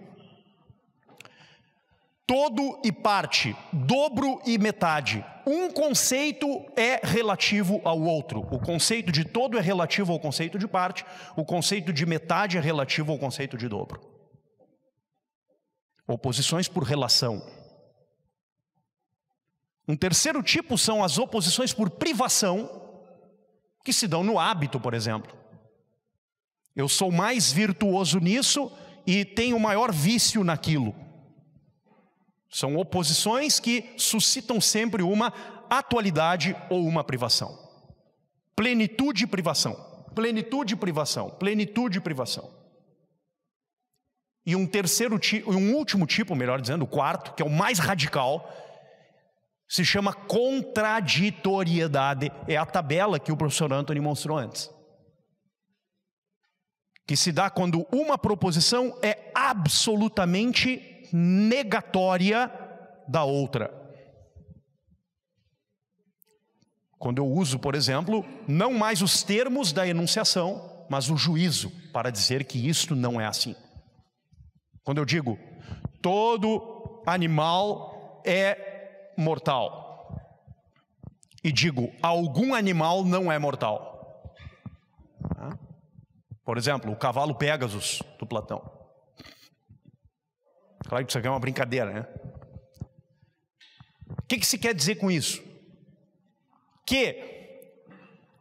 [2.25, 5.21] todo e parte, dobro e metade.
[5.45, 8.39] Um conceito é relativo ao outro.
[8.39, 12.61] O conceito de todo é relativo ao conceito de parte, o conceito de metade é
[12.61, 13.99] relativo ao conceito de dobro.
[16.07, 17.45] Oposições por relação.
[19.85, 22.82] Um terceiro tipo são as oposições por privação,
[23.83, 25.35] que se dão no hábito, por exemplo.
[26.75, 28.71] Eu sou mais virtuoso nisso
[29.05, 30.95] e tenho maior vício naquilo.
[32.49, 35.33] São oposições que suscitam sempre uma
[35.69, 37.59] atualidade ou uma privação.
[38.55, 39.73] Plenitude e privação.
[40.13, 41.31] Plenitude e privação.
[41.31, 42.49] Plenitude e privação.
[44.45, 47.79] E um terceiro tipo, um último tipo, melhor dizendo, o quarto, que é o mais
[47.79, 48.51] radical,
[49.67, 52.31] se chama contraditoriedade.
[52.47, 54.69] É a tabela que o professor Anthony mostrou antes.
[57.05, 62.51] Que se dá quando uma proposição é absolutamente negatória
[63.07, 63.81] da outra.
[66.97, 72.09] Quando eu uso, por exemplo, não mais os termos da enunciação, mas o juízo, para
[72.09, 73.53] dizer que isto não é assim.
[74.83, 75.37] Quando eu digo,
[76.01, 78.72] todo animal é
[79.17, 79.83] mortal,
[81.43, 84.33] e digo, algum animal não é mortal.
[86.45, 88.61] Por exemplo, o cavalo Pegasus do Platão.
[90.87, 92.07] Claro que isso aqui é uma brincadeira, né?
[94.09, 95.41] O que, que se quer dizer com isso?
[96.85, 97.81] Que,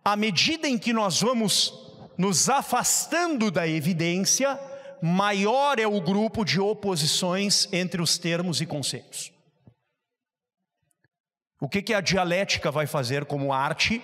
[0.04, 1.72] à medida em que nós vamos
[2.18, 4.58] nos afastando da evidência,
[5.00, 9.32] maior é o grupo de oposições entre os termos e conceitos.
[11.62, 14.02] O que, que a dialética vai fazer como arte?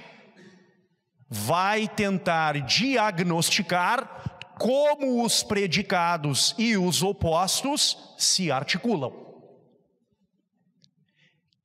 [1.28, 9.12] Vai tentar diagnosticar como os predicados e os opostos se articulam.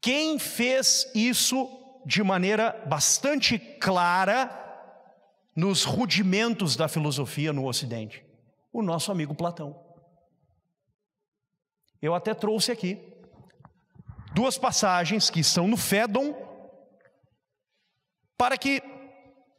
[0.01, 1.69] Quem fez isso
[2.03, 4.49] de maneira bastante clara
[5.55, 8.25] nos rudimentos da filosofia no Ocidente?
[8.73, 9.79] O nosso amigo Platão.
[12.01, 13.12] Eu até trouxe aqui
[14.33, 16.35] duas passagens que estão no Fédon,
[18.37, 18.81] para que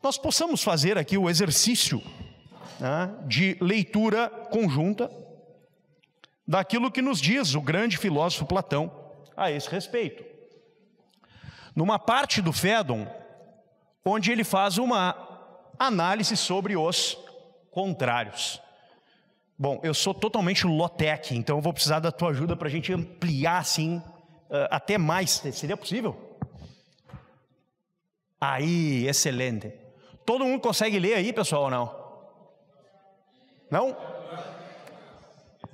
[0.02, 2.02] nós possamos fazer aqui o exercício
[2.78, 5.10] né, de leitura conjunta
[6.46, 8.92] daquilo que nos diz o grande filósofo Platão
[9.36, 10.24] a esse respeito.
[11.74, 13.06] Numa parte do Fédon,
[14.05, 15.16] onde ele faz uma
[15.78, 17.16] análise sobre os
[17.70, 18.60] contrários.
[19.59, 22.92] Bom, eu sou totalmente lotec, então eu vou precisar da tua ajuda para a gente
[22.92, 24.02] ampliar assim
[24.70, 25.30] até mais.
[25.52, 26.38] Seria possível?
[28.40, 29.72] Aí, excelente.
[30.26, 32.04] Todo mundo consegue ler aí, pessoal, ou não?
[33.70, 33.96] Não?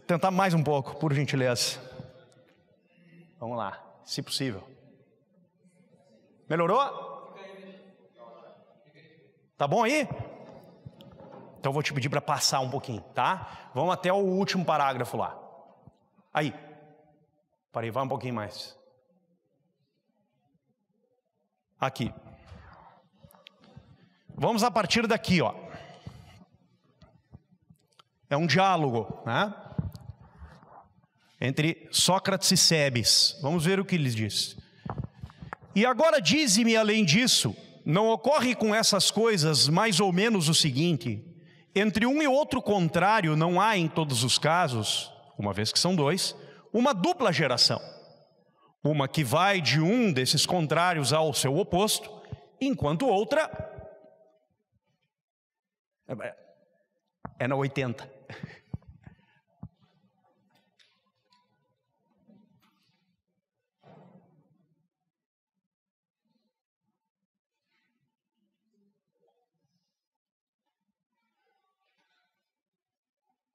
[0.06, 1.80] Tentar mais um pouco, por gentileza.
[3.38, 4.62] Vamos lá, se possível.
[6.48, 7.34] Melhorou?
[9.56, 10.08] Tá bom aí?
[11.58, 13.70] Então vou te pedir para passar um pouquinho, tá?
[13.74, 15.38] Vamos até o último parágrafo lá.
[16.32, 16.54] Aí.
[17.72, 18.76] Parei, vai um pouquinho mais.
[21.78, 22.12] Aqui.
[24.34, 25.54] Vamos a partir daqui, ó.
[28.28, 29.54] É um diálogo, né?
[31.40, 33.38] Entre Sócrates e Sebes.
[33.40, 34.56] Vamos ver o que ele diz.
[35.74, 41.24] E agora dize-me além disso, não ocorre com essas coisas mais ou menos o seguinte:
[41.74, 45.94] entre um e outro contrário não há em todos os casos, uma vez que são
[45.94, 46.36] dois,
[46.72, 47.80] uma dupla geração.
[48.82, 52.10] Uma que vai de um desses contrários ao seu oposto,
[52.60, 53.50] enquanto outra
[57.38, 58.20] é na 80.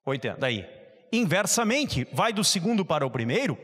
[0.06, 0.75] Oitenta, daí.
[1.16, 3.58] Inversamente, vai do segundo para o primeiro.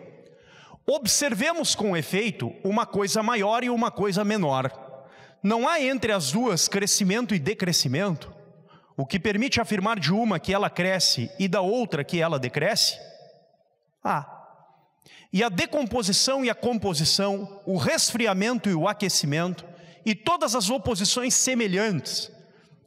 [0.87, 4.71] Observemos com efeito uma coisa maior e uma coisa menor.
[5.43, 8.33] Não há entre as duas crescimento e decrescimento,
[8.95, 12.97] o que permite afirmar de uma que ela cresce e da outra que ela decresce?
[14.01, 14.37] Ah.
[15.33, 19.65] E a decomposição e a composição, o resfriamento e o aquecimento,
[20.05, 22.31] e todas as oposições semelhantes,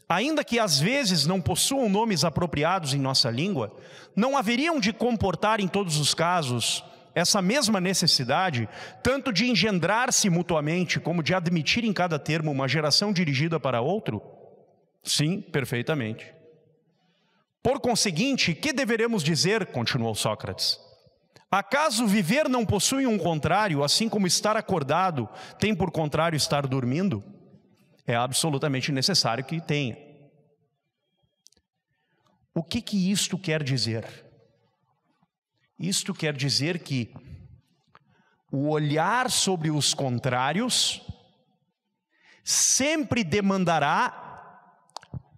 [0.09, 3.77] ainda que às vezes não possuam nomes apropriados em nossa língua,
[4.15, 8.69] não haveriam de comportar em todos os casos essa mesma necessidade,
[9.03, 14.21] tanto de engendrar-se mutuamente, como de admitir em cada termo uma geração dirigida para outro?
[15.03, 16.35] Sim, perfeitamente.
[17.63, 19.67] Por conseguinte, que deveremos dizer?
[19.67, 20.79] continuou Sócrates.
[21.51, 25.29] Acaso viver não possui um contrário, assim como estar acordado
[25.59, 27.23] tem por contrário estar dormindo?
[28.07, 29.97] É absolutamente necessário que tenha.
[32.55, 34.05] O que que isto quer dizer?
[35.79, 37.13] Isto quer dizer que
[38.51, 41.03] o olhar sobre os contrários
[42.45, 44.21] sempre demandará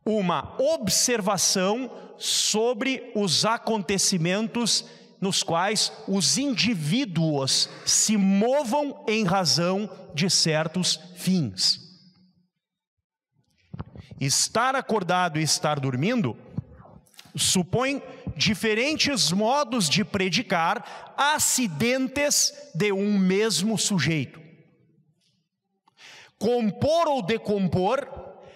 [0.04, 4.84] uma observação sobre os acontecimentos
[5.20, 11.85] nos quais os indivíduos se movam em razão de certos fins.
[14.20, 16.36] Estar acordado e estar dormindo
[17.36, 18.02] supõe
[18.36, 24.40] diferentes modos de predicar acidentes de um mesmo sujeito.
[26.38, 28.08] Compor ou decompor,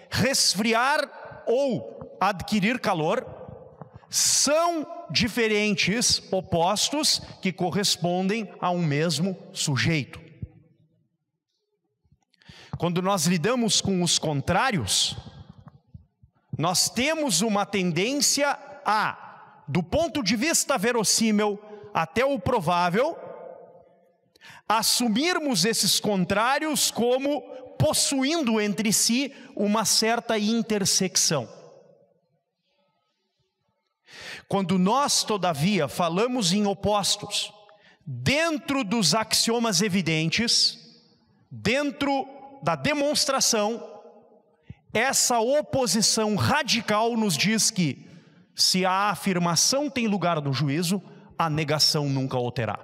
[0.09, 3.25] resfriar ou adquirir calor
[4.09, 10.19] são diferentes opostos que correspondem a um mesmo sujeito.
[12.77, 15.15] Quando nós lidamos com os contrários,
[16.61, 18.55] nós temos uma tendência
[18.85, 21.59] a, do ponto de vista verossímil
[21.91, 23.17] até o provável,
[24.69, 27.41] assumirmos esses contrários como
[27.79, 31.49] possuindo entre si uma certa intersecção.
[34.47, 37.51] Quando nós, todavia, falamos em opostos,
[38.05, 40.77] dentro dos axiomas evidentes,
[41.49, 42.27] dentro
[42.61, 43.90] da demonstração,
[44.93, 48.09] essa oposição radical nos diz que,
[48.55, 51.01] se a afirmação tem lugar no juízo,
[51.37, 52.79] a negação nunca o terá.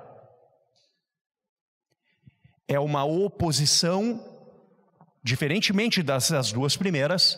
[2.68, 4.38] É uma oposição
[5.28, 7.38] Diferentemente das, das duas primeiras,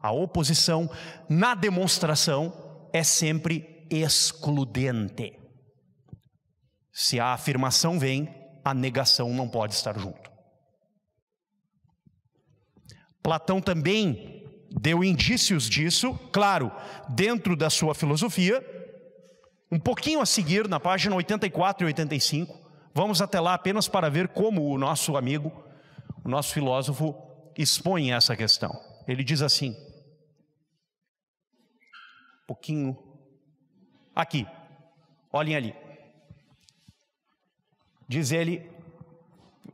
[0.00, 0.90] a oposição
[1.28, 2.50] na demonstração
[2.94, 5.38] é sempre excludente.
[6.90, 8.34] Se a afirmação vem,
[8.64, 10.30] a negação não pode estar junto.
[13.24, 16.70] Platão também deu indícios disso, claro,
[17.08, 18.62] dentro da sua filosofia.
[19.72, 22.54] Um pouquinho a seguir, na página 84 e 85,
[22.92, 25.50] vamos até lá apenas para ver como o nosso amigo,
[26.22, 27.14] o nosso filósofo,
[27.56, 28.78] expõe essa questão.
[29.08, 29.70] Ele diz assim:
[32.42, 32.98] um pouquinho
[34.14, 34.46] aqui,
[35.32, 35.74] olhem ali.
[38.06, 38.70] Diz ele,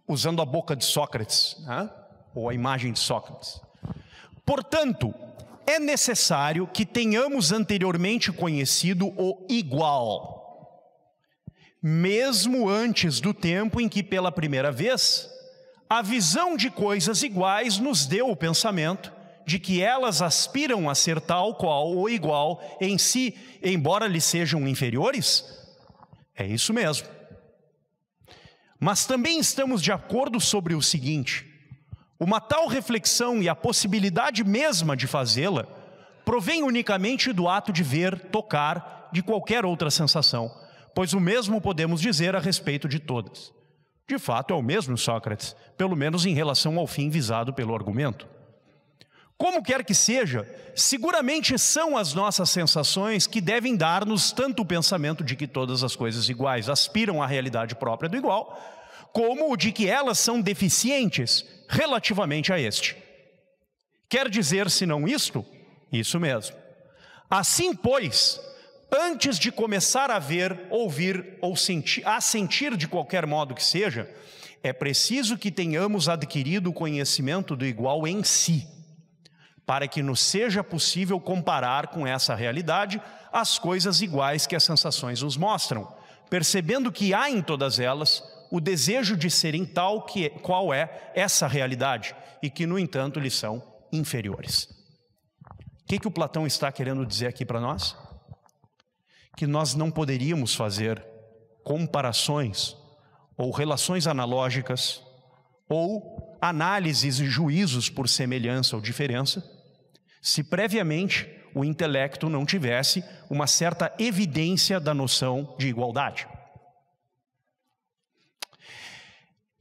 [0.07, 1.91] usando a boca de Sócrates, né?
[2.35, 3.61] Ou a imagem de Sócrates.
[4.45, 5.15] Portanto,
[5.67, 10.41] é necessário que tenhamos anteriormente conhecido o igual,
[11.83, 15.31] mesmo antes do tempo em que, pela primeira vez,
[15.89, 19.13] a visão de coisas iguais nos deu o pensamento
[19.47, 24.69] de que elas aspiram a ser tal qual ou igual em si, embora lhes sejam
[24.69, 25.45] inferiores?
[26.37, 27.09] É isso mesmo.
[28.79, 31.50] Mas também estamos de acordo sobre o seguinte:
[32.21, 35.67] uma tal reflexão e a possibilidade mesma de fazê-la
[36.23, 40.55] provém unicamente do ato de ver, tocar, de qualquer outra sensação,
[40.95, 43.51] pois o mesmo podemos dizer a respeito de todas.
[44.07, 48.29] De fato, é o mesmo Sócrates, pelo menos em relação ao fim visado pelo argumento.
[49.39, 55.25] Como quer que seja, seguramente são as nossas sensações que devem dar-nos tanto o pensamento
[55.25, 58.61] de que todas as coisas iguais aspiram à realidade própria do igual,
[59.13, 62.97] como o de que elas são deficientes relativamente a este.
[64.09, 65.47] Quer dizer, se não isto,
[65.93, 66.57] isso mesmo.
[67.31, 68.41] Assim, pois,
[68.93, 74.11] antes de começar a ver, ouvir ou sentir, a sentir de qualquer modo que seja,
[74.65, 78.67] é preciso que tenhamos adquirido o conhecimento do igual em si
[79.71, 83.01] para que nos seja possível comparar com essa realidade
[83.33, 85.87] as coisas iguais que as sensações nos mostram,
[86.29, 88.21] percebendo que há em todas elas
[88.51, 93.35] o desejo de serem tal que qual é essa realidade e que no entanto lhes
[93.35, 93.63] são
[93.93, 94.69] inferiores.
[95.83, 97.97] O que que o Platão está querendo dizer aqui para nós?
[99.37, 101.05] Que nós não poderíamos fazer
[101.65, 102.77] comparações
[103.37, 105.03] ou relações analógicas
[105.69, 109.43] ou análises e juízos por semelhança ou diferença
[110.21, 116.29] se previamente o intelecto não tivesse uma certa evidência da noção de igualdade.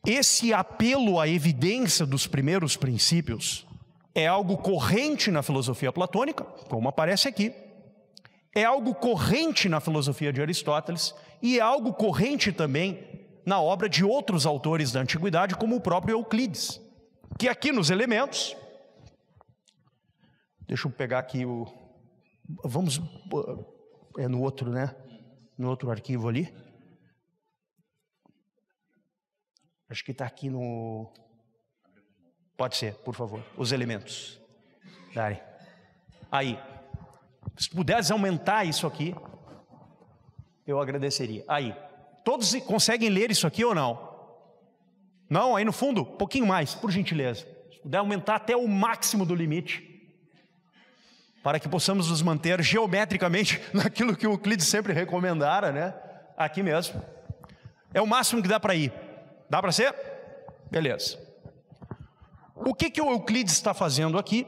[0.06, 3.68] Esse apelo à evidência dos primeiros princípios
[4.16, 7.54] é algo corrente na filosofia platônica, como aparece aqui,
[8.56, 13.08] é algo corrente na filosofia de Aristóteles e é algo corrente também
[13.46, 16.82] na obra de outros autores da antiguidade, como o próprio Euclides,
[17.38, 18.56] que aqui nos elementos
[20.70, 21.66] Deixa eu pegar aqui o.
[22.64, 23.02] Vamos.
[24.20, 24.96] É no outro, né?
[25.58, 26.54] No outro arquivo ali.
[29.90, 31.12] Acho que está aqui no.
[32.56, 33.44] Pode ser, por favor.
[33.58, 34.40] Os elementos.
[35.14, 35.42] Dari.
[36.32, 36.60] Aí.
[37.58, 39.16] Se puderes aumentar isso aqui,
[40.68, 41.44] eu agradeceria.
[41.48, 41.76] Aí.
[42.24, 44.08] Todos conseguem ler isso aqui ou não?
[45.30, 45.56] Não?
[45.56, 47.48] Aí no fundo, um pouquinho mais, por gentileza.
[47.72, 49.88] Se puder aumentar até o máximo do limite
[51.42, 55.96] para que possamos nos manter geometricamente naquilo que o Euclides sempre recomendara, né?
[56.38, 57.02] Aqui mesmo.
[57.94, 59.09] É o máximo que dá para ir.
[59.50, 59.96] Dá para ser?
[60.70, 61.18] Beleza.
[62.56, 64.46] O que, que o Euclides está fazendo aqui?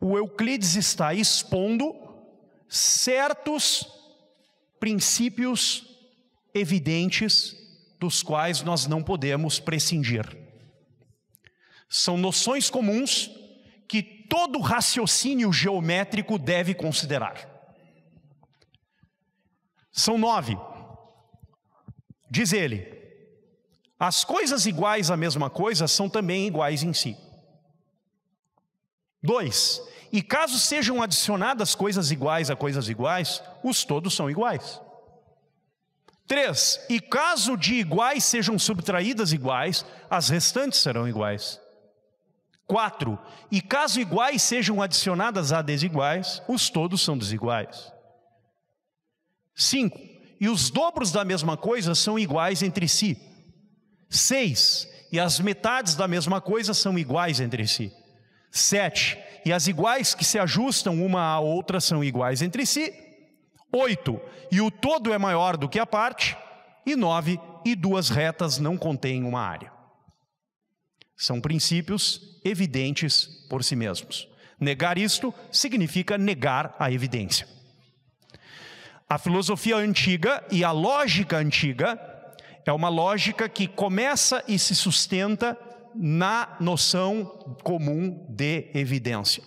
[0.00, 1.92] O Euclides está expondo
[2.68, 3.86] certos
[4.78, 5.98] princípios
[6.54, 7.56] evidentes
[7.98, 10.24] dos quais nós não podemos prescindir.
[11.88, 13.30] São noções comuns
[13.88, 17.48] que todo raciocínio geométrico deve considerar.
[19.90, 20.56] São nove.
[22.30, 22.97] Diz ele:
[23.98, 27.16] as coisas iguais à mesma coisa são também iguais em si.
[29.20, 34.80] Dois, e caso sejam adicionadas coisas iguais a coisas iguais, os todos são iguais.
[36.26, 41.60] Três, e caso de iguais sejam subtraídas iguais, as restantes serão iguais.
[42.66, 43.18] Quatro,
[43.50, 47.90] e caso iguais sejam adicionadas a desiguais, os todos são desiguais.
[49.54, 49.98] Cinco,
[50.38, 53.27] e os dobros da mesma coisa são iguais entre si.
[54.08, 57.92] Seis, e as metades da mesma coisa são iguais entre si.
[58.50, 62.92] Sete, e as iguais que se ajustam uma à outra são iguais entre si.
[63.72, 64.20] Oito,
[64.50, 66.36] e o todo é maior do que a parte.
[66.86, 69.70] E nove, e duas retas não contêm uma área.
[71.14, 74.28] São princípios evidentes por si mesmos.
[74.58, 77.46] Negar isto significa negar a evidência.
[79.08, 81.98] A filosofia antiga e a lógica antiga
[82.64, 85.58] é uma lógica que começa e se sustenta
[85.94, 87.24] na noção
[87.62, 89.42] comum de evidência.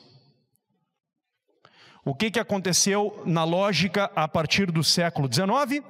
[2.04, 5.86] O que, que aconteceu na lógica a partir do século XIX?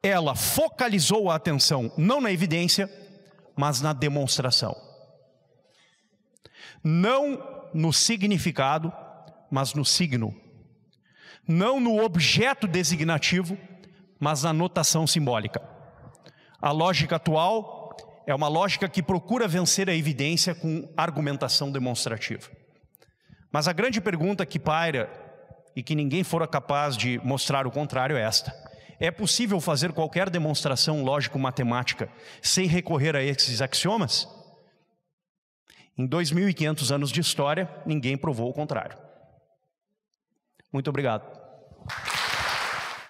[0.00, 2.88] Ela focalizou a atenção não na evidência,
[3.56, 4.76] mas na demonstração.
[6.84, 8.92] Não no significado,
[9.50, 10.34] mas no signo.
[11.46, 13.58] Não no objeto designativo,
[14.18, 15.62] mas na notação simbólica.
[16.60, 17.96] A lógica atual
[18.26, 22.50] é uma lógica que procura vencer a evidência com argumentação demonstrativa.
[23.50, 25.10] Mas a grande pergunta que paira
[25.74, 28.52] e que ninguém fora capaz de mostrar o contrário é esta:
[29.00, 32.10] é possível fazer qualquer demonstração lógico-matemática
[32.42, 34.28] sem recorrer a esses axiomas?
[35.96, 38.96] Em 2.500 anos de história, ninguém provou o contrário.
[40.72, 41.24] Muito obrigado.